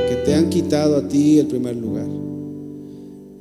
[0.09, 2.07] que te han quitado a ti el primer lugar.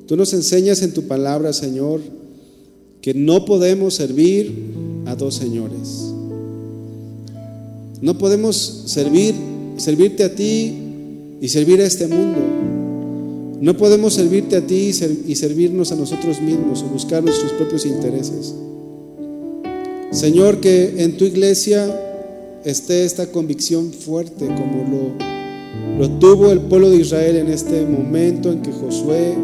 [0.06, 2.00] Tú nos enseñas en tu palabra, Señor,
[3.00, 4.72] que no podemos servir
[5.06, 6.12] a dos señores.
[8.00, 9.34] No podemos servir,
[9.76, 10.74] servirte a ti
[11.42, 12.38] y servir a este mundo.
[13.60, 14.92] No podemos servirte a ti
[15.26, 18.54] y servirnos a nosotros mismos o buscar nuestros propios intereses.
[20.12, 21.84] Señor, que en tu iglesia
[22.64, 28.52] esté esta convicción fuerte como lo, lo tuvo el pueblo de Israel en este momento
[28.52, 29.34] en que Josué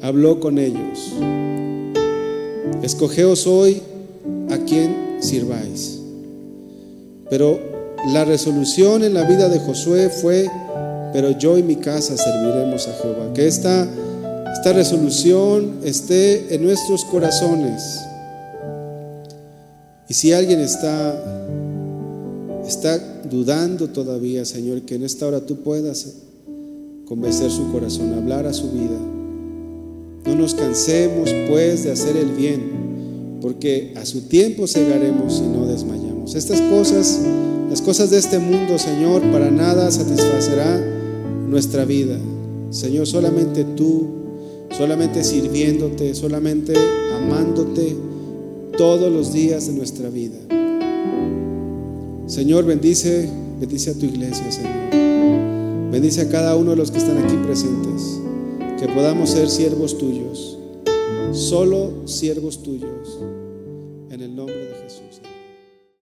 [0.00, 1.12] habló con ellos.
[2.84, 3.82] Escogeos hoy
[4.48, 5.98] a quien sirváis.
[7.28, 7.67] Pero
[8.06, 10.48] la resolución en la vida de Josué fue,
[11.12, 13.32] pero yo y mi casa serviremos a Jehová.
[13.34, 13.86] Que esta,
[14.52, 17.82] esta resolución esté en nuestros corazones
[20.08, 21.22] Y si alguien está,
[22.66, 26.14] está dudando todavía, Señor, que en esta hora tú puedas
[27.04, 28.98] convencer su corazón, hablar a su vida.
[30.24, 35.66] No nos cansemos, pues, de hacer el bien, porque a su tiempo cegaremos y no
[35.66, 36.34] desmayamos.
[36.34, 37.20] Estas cosas,
[37.78, 40.80] las cosas de este mundo, Señor, para nada satisfacerá
[41.48, 42.18] nuestra vida.
[42.70, 44.08] Señor, solamente tú,
[44.76, 46.72] solamente sirviéndote, solamente
[47.16, 47.94] amándote
[48.76, 50.38] todos los días de nuestra vida.
[52.26, 55.92] Señor, bendice, bendice a tu iglesia, Señor.
[55.92, 58.18] Bendice a cada uno de los que están aquí presentes.
[58.80, 60.58] Que podamos ser siervos tuyos,
[61.30, 63.20] solo siervos tuyos,